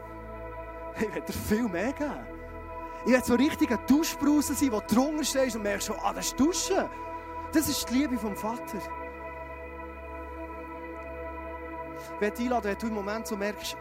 Ich 0.96 1.14
werde 1.14 1.26
dir 1.26 1.32
viel 1.32 1.68
mehr 1.68 1.92
geben. 1.92 2.33
Ich 3.04 3.12
werde 3.12 3.26
so 3.26 3.34
richtig 3.34 3.70
ein 3.70 3.80
Duschbrause 3.86 4.54
sein, 4.54 4.72
wo 4.72 4.80
du 4.80 4.94
drunter 4.94 5.24
stehst 5.24 5.56
und 5.56 5.62
merkst 5.62 5.88
schon, 5.88 5.96
ah, 6.02 6.12
das 6.12 6.26
ist 6.26 6.40
Duschen. 6.40 6.88
Das 7.52 7.68
ist 7.68 7.88
die 7.90 7.94
Liebe 7.94 8.18
vom 8.18 8.34
Vater. 8.34 8.78
Ich 12.14 12.20
werde 12.20 12.42
einladen, 12.42 12.64
wenn 12.64 12.78
du 12.78 12.86
im 12.86 12.94
Moment 12.94 13.26
so 13.26 13.36
merkst, 13.36 13.76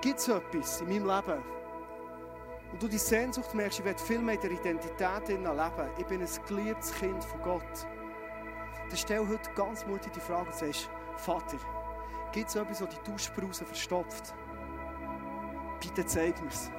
gibt 0.00 0.18
es 0.18 0.28
etwas 0.28 0.80
in 0.80 0.88
meinem 0.88 1.06
Leben, 1.06 1.42
und 2.72 2.82
du 2.82 2.88
die 2.88 2.98
Sehnsucht 2.98 3.54
merkst, 3.54 3.78
ich 3.78 3.84
werde 3.84 4.02
viel 4.02 4.18
mehr 4.18 4.34
in 4.34 4.40
der 4.40 4.50
Identität 4.50 5.28
leben. 5.28 5.90
Ich 5.98 6.06
bin 6.06 6.20
ein 6.20 6.28
geliebtes 6.46 6.92
Kind 6.94 7.22
von 7.24 7.40
Gott. 7.42 7.86
Dann 8.88 8.96
stell 8.96 9.26
heute 9.26 9.50
ganz 9.54 9.86
mutig 9.86 10.12
die 10.12 10.20
Frage 10.20 10.50
und 10.50 10.54
sagst, 10.54 10.90
Vater, 11.16 11.56
gibt 12.32 12.48
es 12.48 12.56
etwas, 12.56 12.80
das 12.80 12.88
die 12.90 13.10
Duschbrause 13.10 13.64
verstopft? 13.64 14.34
Bitte 15.80 16.04
zeig 16.06 16.40
mir's. 16.42 16.70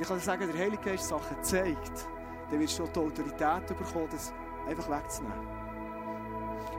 Ich 0.00 0.08
kann 0.08 0.16
dir 0.16 0.24
sagen, 0.24 0.50
der 0.50 0.58
Heilige 0.58 0.82
Geist 0.82 1.08
Sachen 1.08 1.36
zeigt, 1.42 2.08
dann 2.50 2.58
wirst 2.58 2.78
du 2.78 2.86
die 2.86 2.98
Autorität 2.98 3.66
bekommen, 3.66 4.08
das 4.10 4.32
einfach 4.66 4.88
wegzunehmen. 4.88 5.46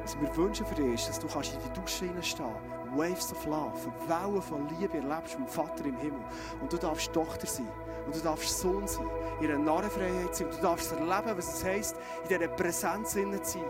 Was 0.01 0.19
wir 0.19 0.35
wünschen 0.35 0.65
für 0.65 0.73
dich 0.73 0.95
ist, 0.95 1.09
dass 1.09 1.19
du 1.19 1.27
kannst 1.27 1.53
in 1.53 1.59
die 1.61 1.79
Dusche 1.79 2.05
hineinstehen 2.05 2.55
Waves 2.95 3.31
of 3.31 3.45
Love, 3.45 3.93
Wellen 4.07 4.41
von 4.41 4.67
Liebe 4.69 4.97
erlebst 4.97 5.35
vom 5.35 5.47
Vater 5.47 5.85
im 5.85 5.97
Himmel. 5.97 6.19
Und 6.61 6.73
du 6.73 6.77
darfst 6.77 7.13
Tochter 7.13 7.45
sein. 7.45 7.69
Und 8.07 8.15
du 8.15 8.19
darfst 8.19 8.59
Sohn 8.59 8.87
sein. 8.87 9.05
In 9.39 9.51
einer 9.51 9.59
Narrenfreiheit 9.59 10.35
sein. 10.35 10.47
Und 10.47 10.57
du 10.57 10.61
darfst 10.61 10.91
erleben, 10.91 11.37
was 11.37 11.55
es 11.55 11.63
heisst, 11.63 11.95
in 12.23 12.29
dieser 12.29 12.49
Präsenz 12.49 13.11
zu 13.11 13.19
sein. 13.19 13.63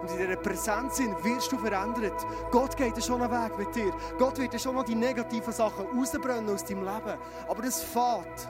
Und 0.00 0.10
in 0.10 0.18
dieser 0.18 0.36
Präsenz 0.36 0.98
wirst 1.22 1.52
du 1.52 1.58
verändert. 1.58 2.26
Gott 2.50 2.76
geht 2.76 3.04
schon 3.04 3.22
einen 3.22 3.30
Weg 3.30 3.58
mit 3.58 3.76
dir. 3.76 3.92
Gott 4.18 4.38
wird 4.38 4.60
schon 4.60 4.74
noch 4.74 4.84
die 4.84 4.94
negativen 4.94 5.52
Sachen 5.52 5.86
rausbrennen 5.86 6.52
aus 6.52 6.64
deinem 6.64 6.84
Leben. 6.84 7.18
Aber 7.46 7.62
das 7.62 7.82
fährt 7.82 8.48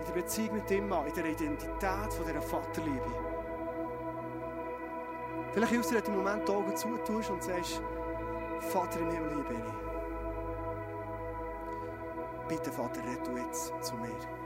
in 0.00 0.06
der 0.06 0.12
Beziehung 0.12 0.54
mit 0.54 0.70
ihm 0.70 0.92
an, 0.92 1.06
in 1.06 1.14
der 1.14 1.26
Identität 1.26 2.12
von 2.12 2.26
dieser 2.26 2.42
Vaterliebe. 2.42 3.10
Vielleicht 5.52 5.72
hilfst 5.72 5.90
du 5.90 6.00
dir, 6.00 6.06
im 6.06 6.16
Moment 6.16 6.48
die 6.48 6.52
Augen 6.52 6.76
zutust 6.76 7.30
und 7.30 7.42
sagst, 7.42 7.82
Vater 8.60 9.00
im 9.00 9.10
Himmel, 9.10 9.36
liebe 9.36 9.54
ich. 9.54 9.60
Bitte, 12.48 12.72
Vater, 12.72 13.00
red 13.04 13.26
du 13.26 13.36
jetzt 13.36 13.72
zu 13.80 13.94
mir. 13.96 14.39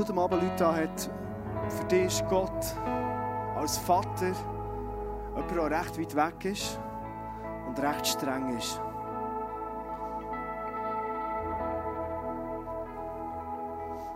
Dass 0.00 0.08
heute 0.08 0.18
Abend 0.18 0.42
Leute 0.42 0.56
da 0.56 0.74
hat, 0.74 1.10
für 1.68 1.84
dich 1.84 2.06
ist 2.06 2.26
Gott 2.30 2.64
als 3.54 3.76
Vater 3.76 4.32
jemand, 5.36 5.50
der 5.50 5.78
recht 5.78 6.00
weit 6.00 6.16
weg 6.16 6.44
ist 6.46 6.80
und 7.66 7.78
recht 7.78 8.06
streng 8.06 8.56
ist. 8.56 8.80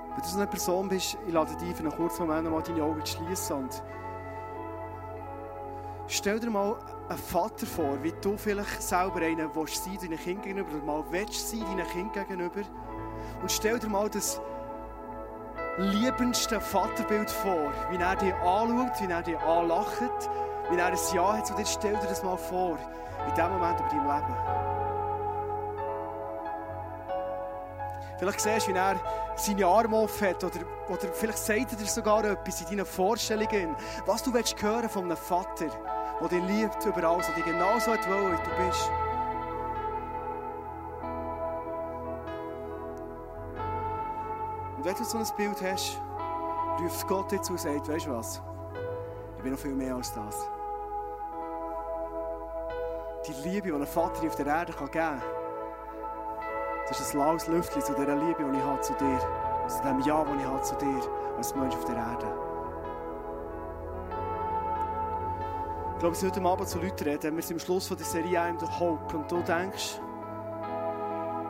Wenn 0.08 0.22
du 0.22 0.24
so 0.26 0.36
eine 0.38 0.46
Person 0.46 0.88
bist, 0.88 1.18
ich 1.26 1.32
lade 1.34 1.54
dich 1.56 1.74
für 1.74 1.82
einen 1.82 1.92
kurzen 1.92 2.26
Moment 2.26 2.50
mal 2.50 2.62
deine 2.62 2.82
Augen 2.82 3.04
zu 3.04 3.18
schließen 3.18 3.56
und 3.56 3.82
stell 6.06 6.40
dir 6.40 6.48
mal 6.48 6.78
einen 7.10 7.18
Vater 7.18 7.66
vor, 7.66 8.02
wie 8.02 8.14
du 8.22 8.38
vielleicht 8.38 8.80
selber 8.82 9.20
einen 9.20 9.54
willst 9.54 9.84
sein, 9.84 9.98
deinen 10.00 10.18
Kind 10.18 10.44
gegenüber, 10.44 10.76
oder 10.76 10.84
mal 10.84 11.04
willst 11.10 11.50
sein, 11.50 11.60
deinen 11.60 11.86
Kind 11.88 12.14
gegenüber. 12.14 12.62
Und 13.42 13.52
stell 13.52 13.78
dir 13.78 13.90
mal 13.90 14.08
das 14.08 14.40
liebendste 15.78 16.60
Vaterbild 16.60 17.30
vor, 17.30 17.72
wie 17.90 17.96
er 17.96 18.16
dich 18.16 18.34
anschaut, 18.34 19.00
wie 19.00 19.10
er 19.10 19.22
dich 19.22 19.38
anlacht, 19.38 20.30
wie 20.70 20.76
er 20.76 20.86
ein 20.86 20.98
Ja 21.12 21.36
hat 21.36 21.46
zu 21.46 21.54
dir. 21.54 21.66
Stell 21.66 21.96
dir 21.96 22.06
das 22.08 22.22
mal 22.22 22.36
vor, 22.36 22.78
in 23.26 23.34
dem 23.34 23.50
Moment 23.50 23.80
über 23.80 23.88
deinem 23.88 24.06
Leben. 24.06 24.36
Vielleicht 28.18 28.40
siehst 28.40 28.68
du, 28.68 28.72
wie 28.72 28.76
er 28.76 28.96
seine 29.34 29.66
Arme 29.66 29.96
offen 29.96 30.28
hat 30.28 30.44
oder, 30.44 30.60
oder 30.88 31.12
vielleicht 31.12 31.38
sagt 31.38 31.72
er 31.72 31.78
dir 31.78 31.86
sogar 31.86 32.24
etwas 32.24 32.60
in 32.60 32.68
deinen 32.68 32.86
Vorstellungen, 32.86 33.74
was 34.06 34.22
du 34.22 34.32
willst 34.32 34.62
hören 34.62 34.88
von 34.88 35.04
einem 35.04 35.16
Vater, 35.16 35.66
der 36.20 36.28
dich 36.28 36.44
liebt 36.44 36.84
über 36.86 37.04
alles, 37.08 37.26
der 37.26 37.34
dich 37.34 37.44
genauso 37.44 37.90
will, 37.90 37.98
wie 37.98 38.36
du 38.36 38.66
bist. 38.68 38.90
Und 44.84 44.90
wenn 44.90 44.96
du 44.98 45.04
so 45.04 45.16
ein 45.16 45.26
Bild 45.38 45.62
hast, 45.62 45.98
ruft 46.78 47.08
Gott 47.08 47.32
dir 47.32 47.40
zu 47.40 47.52
und 47.52 47.58
sagt, 47.58 47.88
weißt 47.88 48.04
du 48.04 48.10
was? 48.10 48.42
Ich 49.38 49.42
bin 49.42 49.52
noch 49.52 49.58
viel 49.58 49.74
mehr 49.74 49.94
als 49.94 50.12
das. 50.12 50.46
Die 53.26 53.48
Liebe, 53.48 53.68
die 53.68 53.74
ein 53.74 53.86
Vater 53.86 54.26
auf 54.26 54.36
der 54.36 54.46
Erde 54.46 54.74
geben 54.74 54.90
kann, 54.90 55.22
das 56.86 57.00
ist 57.00 57.14
ein 57.14 57.20
laues 57.20 57.46
Lüftchen 57.46 57.80
zu 57.80 57.94
dieser 57.94 58.14
Liebe, 58.14 58.44
die 58.44 58.58
ich 58.58 58.62
habe 58.62 58.80
zu 58.82 58.92
dir. 58.92 59.18
Zu 59.68 59.82
dem 59.84 60.00
Ja, 60.00 60.22
das 60.22 60.36
ich 60.38 60.44
habe 60.44 60.60
zu 60.60 60.74
dir 60.74 61.00
als 61.38 61.54
Mensch 61.56 61.74
auf 61.74 61.84
der 61.86 61.96
Erde. 61.96 62.26
Ich 65.94 65.98
glaube, 65.98 66.12
es 66.14 66.22
ist 66.22 66.36
heute 66.36 66.46
Abend 66.46 66.68
zu 66.68 66.78
Leuten 66.78 67.04
reden. 67.04 67.36
Wir 67.36 67.42
sind 67.42 67.56
am 67.56 67.60
Schluss 67.60 67.88
von 67.88 67.96
der 67.96 68.04
Serie 68.04 68.38
«I'm 68.38 68.60
the 68.60 68.66
Hope» 68.78 69.16
und 69.16 69.32
du 69.32 69.40
denkst, 69.40 69.98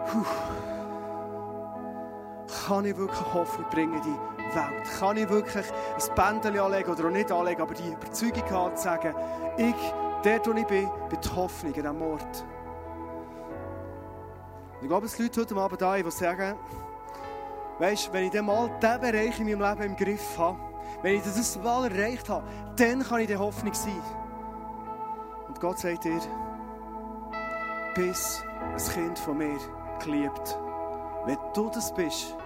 Puh, 0.07 0.25
kann 2.67 2.85
ich 2.85 2.97
wirklich 2.97 3.35
Hoffnung 3.35 3.69
bringen 3.71 3.95
in 3.95 4.03
die 4.03 4.57
Welt? 4.57 4.99
Kann 4.99 5.17
ich 5.17 5.29
wirklich 5.29 5.67
ein 5.67 6.15
Bändchen 6.15 6.59
anlegen 6.59 6.91
oder 6.91 7.07
auch 7.07 7.11
nicht 7.11 7.31
anlegen, 7.31 7.63
aber 7.63 7.75
die 7.75 7.93
Überzeugung 7.93 8.51
haben, 8.51 8.77
zu 8.77 8.83
sagen, 8.83 9.15
ich, 9.57 9.75
dort 10.23 10.47
wo 10.47 10.53
ich 10.53 10.67
bin, 10.67 10.91
bin 11.09 11.21
die 11.21 11.29
Hoffnung 11.31 11.75
an 11.75 11.83
diesem 11.83 12.03
Ort. 12.03 12.45
Ich 14.81 14.89
glaube, 14.89 15.07
es 15.07 15.19
Leute 15.19 15.41
heute 15.41 15.57
Abend 15.57 15.81
da, 15.81 15.97
die 15.97 16.11
sagen, 16.11 16.57
weißt, 17.79 18.13
wenn 18.13 18.25
ich 18.25 18.31
dann 18.31 18.47
mal 18.47 18.71
diesen 18.81 19.01
Bereich 19.01 19.41
in 19.41 19.47
meinem 19.47 19.71
Leben 19.71 19.83
im 19.91 19.97
Griff 19.97 20.39
habe, 20.39 20.59
wenn 21.03 21.17
ich 21.17 21.23
das 21.23 21.59
mal 21.63 21.91
erreicht 21.91 22.29
habe, 22.29 22.47
dann 22.77 23.03
kann 23.03 23.21
ich 23.21 23.27
die 23.27 23.37
Hoffnung 23.37 23.75
sein. 23.75 24.03
Und 25.49 25.61
Gott 25.61 25.79
sagt 25.79 26.05
dir, 26.05 26.21
bist 27.95 28.45
ein 28.61 28.93
Kind 28.93 29.19
von 29.19 29.39
mir 29.39 29.59
geliebt. 30.03 30.59
Wenn 31.27 31.39
du 31.55 31.71
das 31.71 31.95
bist, 31.95 32.37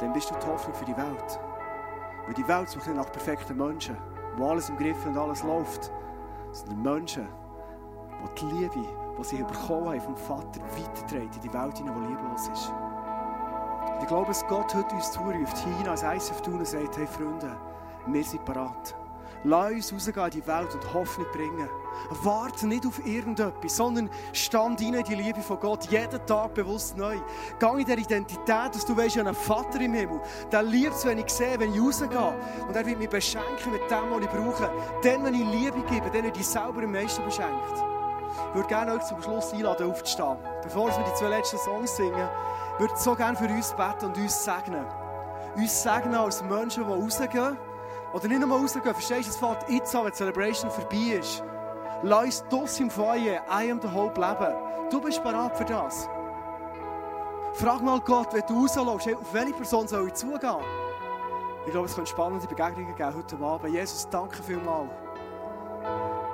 dann 0.00 0.12
bist 0.12 0.30
du 0.30 0.34
die 0.34 0.46
Hoffnung 0.46 0.74
für 0.74 0.84
die 0.84 0.96
Welt. 0.96 1.40
Weil 2.26 2.34
die 2.34 2.46
Welt 2.48 2.68
sucht 2.68 2.86
nicht 2.86 2.96
nach 2.96 3.10
perfekten 3.10 3.56
Menschen, 3.56 3.96
wo 4.36 4.50
alles 4.50 4.68
im 4.68 4.76
Griff 4.76 5.04
und 5.06 5.16
alles 5.16 5.42
läuft. 5.42 5.92
Sondern 6.52 6.82
Menschen, 6.82 7.28
die 8.22 8.40
die 8.40 8.54
Liebe, 8.56 8.88
die 9.18 9.24
sie 9.24 9.42
bekommen 9.42 9.88
haben 9.88 10.00
vom 10.00 10.16
Vater, 10.16 10.60
weitertragen 10.60 11.30
in 11.34 11.40
die 11.40 11.52
Welt 11.52 11.78
hinein, 11.78 11.94
die 12.02 12.08
lieblos 12.08 12.48
ist. 12.48 12.72
Und 13.94 14.02
ich 14.02 14.08
glaube, 14.08 14.26
dass 14.26 14.46
Gott 14.46 14.74
heute 14.74 14.94
uns 14.94 15.12
zuruft, 15.12 15.56
hier 15.58 15.90
als 15.90 16.02
ICF 16.02 16.42
tun 16.42 16.58
und 16.58 16.66
sagt, 16.66 16.96
hey 16.96 17.06
Freunde, 17.06 17.56
wir 18.06 18.24
sind 18.24 18.44
bereit. 18.44 18.94
Lass 19.48 19.92
uns 19.92 20.08
rausgehen 20.08 20.24
in 20.24 20.30
die 20.32 20.46
Welt 20.48 20.74
und 20.74 20.92
Hoffnung 20.92 21.26
bringen. 21.32 21.68
Warte 22.24 22.66
nicht 22.66 22.84
auf 22.84 23.04
irgendetwas, 23.06 23.76
sondern 23.76 24.10
stand 24.32 24.80
in 24.80 25.00
die 25.04 25.14
Liebe 25.14 25.40
von 25.40 25.60
Gott 25.60 25.84
jeden 25.84 26.26
Tag 26.26 26.54
bewusst 26.54 26.96
neu. 26.96 27.16
Geh 27.60 27.80
in 27.80 27.86
der 27.86 27.98
Identität, 27.98 28.74
dass 28.74 28.84
du 28.84 28.96
weißt, 28.96 29.14
ich 29.14 29.20
einen 29.20 29.36
Vater 29.36 29.80
im 29.80 29.94
Himmel. 29.94 30.20
Der 30.50 30.64
liebt 30.64 30.94
es, 30.94 31.06
wenn 31.06 31.18
ich 31.18 31.28
sehe, 31.28 31.60
wenn 31.60 31.72
ich 31.72 31.80
rausgehe. 31.80 32.34
Und 32.66 32.74
er 32.74 32.84
wird 32.84 32.98
mich 32.98 33.08
beschenken 33.08 33.70
mit 33.70 33.88
dem, 33.88 34.10
was 34.10 34.20
ich 34.20 34.28
brauche. 34.30 34.68
Dann, 35.04 35.24
wenn 35.24 35.34
ich 35.34 35.46
Liebe 35.46 35.80
gebe, 35.88 36.10
dann 36.10 36.24
wird 36.24 36.36
ich 36.36 36.46
selber 36.46 36.82
am 36.82 36.90
meisten 36.90 37.24
beschenkt. 37.24 37.84
Ich 38.48 38.54
würde 38.54 38.68
gerne 38.68 38.94
euch 38.94 39.04
zum 39.04 39.22
Schluss 39.22 39.52
einladen, 39.52 39.88
aufzustehen. 39.88 40.38
Bevor 40.64 40.88
wir 40.88 41.04
die 41.04 41.14
zwei 41.14 41.28
letzten 41.28 41.58
Songs 41.58 41.96
singen, 41.96 42.28
würde 42.78 42.92
ich 42.92 43.00
so 43.00 43.14
gerne 43.14 43.36
für 43.36 43.48
uns 43.48 43.72
beten 43.74 44.06
und 44.06 44.18
uns 44.18 44.44
segnen. 44.44 44.84
Uns 45.54 45.82
segnen 45.84 46.16
als 46.16 46.42
Menschen, 46.42 46.84
die 46.84 46.90
rausgehen. 46.90 47.56
Oder 48.16 48.28
nicht 48.28 48.40
nur 48.40 48.58
rausgehen, 48.58 48.82
verstehst 48.82 49.28
du, 49.28 49.30
es 49.30 49.36
fällt 49.36 49.68
jetzt 49.68 49.94
an, 49.94 50.04
wenn 50.04 50.10
die 50.10 50.16
Celebration 50.16 50.70
vorbei 50.70 51.18
ist. 51.20 51.44
Lass 52.02 52.42
uns 52.50 52.80
im 52.80 52.90
Feuer 52.90 53.42
I 53.50 53.70
am 53.70 53.78
the 53.82 53.88
Hope 53.92 54.18
leben. 54.18 54.54
Du 54.90 55.02
bist 55.02 55.22
bereit 55.22 55.54
für 55.54 55.66
das. 55.66 56.08
Frag 57.52 57.82
mal 57.82 58.00
Gott, 58.00 58.32
wenn 58.32 58.42
du 58.48 58.62
rauslässt, 58.62 59.18
auf 59.18 59.34
welche 59.34 59.52
Person 59.52 59.86
soll 59.86 60.06
ich 60.08 60.14
zugehen? 60.14 60.56
Ich 61.66 61.72
glaube, 61.72 61.88
es 61.88 61.94
könnte 61.94 62.10
spannende 62.10 62.46
Begegnungen 62.46 62.94
geben 62.94 63.14
heute 63.14 63.36
Abend. 63.44 63.74
Jesus, 63.74 64.08
danke 64.08 64.42
vielmals. 64.42 64.88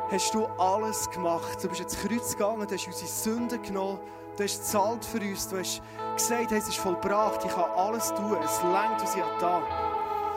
Hast 0.09 0.35
du 0.35 0.47
alles 0.59 1.11
gemacht. 1.11 1.65
Du 1.65 1.69
bist 1.69 1.81
ins 1.81 1.99
Kreuz 2.01 2.37
gegangen, 2.37 2.65
du 2.65 2.75
hast 2.77 2.87
unsere 2.87 3.09
Sünden 3.09 3.61
genommen, 3.61 3.99
du 4.37 4.45
hast 4.45 4.59
gezahlt 4.61 5.05
für 5.05 5.19
uns, 5.19 5.49
du 5.49 5.59
hast 5.59 5.83
gesagt, 6.17 6.53
es 6.53 6.69
ist 6.69 6.77
vollbracht, 6.77 7.45
ich 7.45 7.51
kann 7.51 7.71
alles 7.77 8.15
tun, 8.15 8.37
es 8.45 8.63
längt, 8.63 9.03
was 9.03 9.17
ich 9.17 9.23
da. 9.41 9.92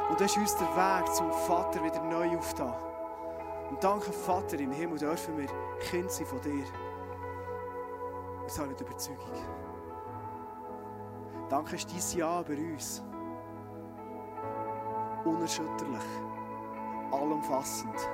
Und 0.10 0.20
du 0.20 0.24
hast 0.24 0.38
uns 0.38 0.56
den 0.56 0.68
Weg 0.68 1.14
zum 1.14 1.32
Vater 1.32 1.84
wieder 1.84 2.02
neu 2.04 2.38
aufgetan. 2.38 2.74
Und 3.70 3.84
danke, 3.84 4.12
Vater 4.12 4.60
im 4.60 4.72
Himmel, 4.72 5.00
dürfen 5.00 5.38
wir 5.38 5.48
Kind 5.80 6.12
sein 6.12 6.28
von 6.28 6.40
dir. 6.42 6.66
Das 8.44 8.60
habe 8.60 8.74
ich 8.74 8.80
Überzeugung. 8.80 9.18
Danke, 11.50 11.76
ist 11.76 11.90
dein 11.90 12.20
Ja 12.20 12.42
über 12.42 12.54
uns. 12.54 13.04
Unerschütterlich. 15.26 16.04
Allumfassend. 17.12 18.10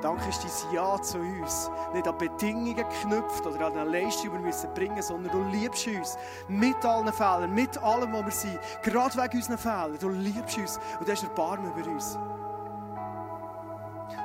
Danke 0.00 0.28
ist 0.28 0.44
dein 0.44 0.74
Ja 0.74 1.00
zu 1.00 1.18
uns. 1.18 1.70
Nicht 1.92 2.06
an 2.06 2.18
Bedingungen 2.18 2.74
geknüpft 2.74 3.46
oder 3.46 3.66
an 3.66 3.76
eine 3.76 3.90
Leistung, 3.90 4.30
die 4.38 4.44
wir 4.44 4.68
bringen 4.74 4.94
müssen, 4.94 5.08
sondern 5.08 5.32
du 5.32 5.56
liebst 5.56 5.86
uns. 5.86 6.16
Mit 6.48 6.84
allen 6.84 7.12
Fehlern, 7.12 7.54
mit 7.54 7.78
allem, 7.78 8.12
was 8.12 8.24
wir 8.24 8.32
sind. 8.32 8.58
Gerade 8.82 9.16
wegen 9.16 9.36
unseren 9.36 9.58
Fehlern. 9.58 9.98
Du 9.98 10.08
liebst 10.10 10.58
uns 10.58 10.80
und 10.98 11.08
du 11.08 11.12
hast 11.12 11.22
Erbarmen 11.22 11.72
über 11.72 11.90
uns. 11.90 12.18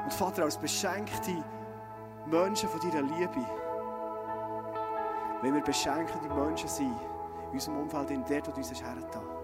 Und 0.03 0.13
Vater, 0.13 0.43
als 0.43 0.57
beschenkte 0.57 1.43
Menschen 2.25 2.69
von 2.69 2.79
deiner 2.81 3.01
Liebe, 3.01 3.45
wenn 5.41 5.53
wir 5.53 5.61
beschenkte 5.61 6.17
Menschen 6.27 6.67
sind, 6.67 6.95
in 7.47 7.53
unserem 7.53 7.77
Umfeld, 7.77 8.11
in 8.11 8.25
der 8.25 8.41
du 8.41 8.51
uns 8.51 8.69
hergetan 8.69 9.38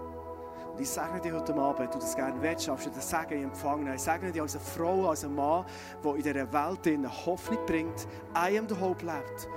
Und 0.76 0.82
ich 0.82 0.90
sage 0.90 1.22
dir 1.22 1.34
heute 1.34 1.56
Abend, 1.56 1.94
du 1.94 2.00
das 2.00 2.18
gerne 2.18 2.36
willst, 2.42 2.68
darfst 2.68 2.88
du 2.88 2.90
das 2.90 3.10
Sagen 3.10 3.42
empfangen. 3.42 3.94
Ich 3.94 4.02
sage 4.02 4.30
dir 4.30 4.42
als 4.42 4.56
eine 4.58 4.66
Frau, 4.66 5.08
als 5.10 5.24
ein 5.24 5.34
Mann, 5.34 5.64
der 6.04 6.16
in 6.16 6.22
dieser 6.22 6.52
Welt 6.52 6.86
eine 6.86 7.26
Hoffnung 7.26 7.66
bringt, 7.66 8.06
I 8.36 8.60
am 8.60 8.68
the 8.68 8.76
hope 8.78 9.06
lebt, 9.06 9.48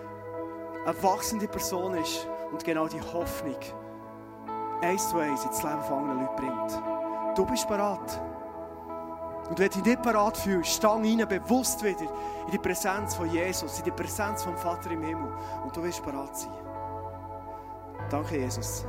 eine 0.86 1.02
wachsende 1.02 1.48
Person 1.48 1.96
ist 1.96 2.28
und 2.52 2.62
genau 2.62 2.86
die 2.86 3.00
Hoffnung 3.00 3.56
eins 4.80 5.08
zu 5.08 5.18
eins 5.18 5.44
ins 5.44 5.60
Leben 5.60 5.82
von 5.82 5.98
anderen 5.98 6.20
Leuten 6.20 6.36
bringt. 6.36 7.36
Du 7.36 7.44
bist 7.46 7.66
bereit. 7.66 8.22
Und 9.50 9.58
wenn 9.58 9.70
du 9.70 9.78
dich 9.78 9.84
nicht 9.84 10.02
bereit 10.02 10.36
fühlst, 10.36 10.70
stang 10.70 11.04
rein, 11.04 11.26
bewusst 11.28 11.82
wieder 11.82 12.12
in 12.46 12.52
die 12.52 12.58
Präsenz 12.58 13.16
von 13.16 13.28
Jesus, 13.28 13.80
in 13.80 13.86
die 13.86 13.90
Präsenz 13.90 14.44
vom 14.44 14.56
Vater 14.56 14.92
im 14.92 15.02
Himmel. 15.02 15.32
Und 15.64 15.76
du 15.76 15.82
wirst 15.82 16.00
bereit 16.04 16.36
sein. 16.36 16.52
Danke, 18.08 18.38
Jesus. 18.38 18.86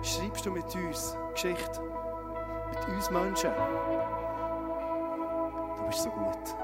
Schreibst 0.00 0.46
du 0.46 0.52
mit 0.52 0.72
uns 0.76 1.16
Geschichte? 1.32 1.80
Mit 2.70 2.88
uns 2.88 3.10
Menschen? 3.10 3.50
Du 5.76 5.86
bist 5.86 6.02
so 6.02 6.10
gut. 6.10 6.61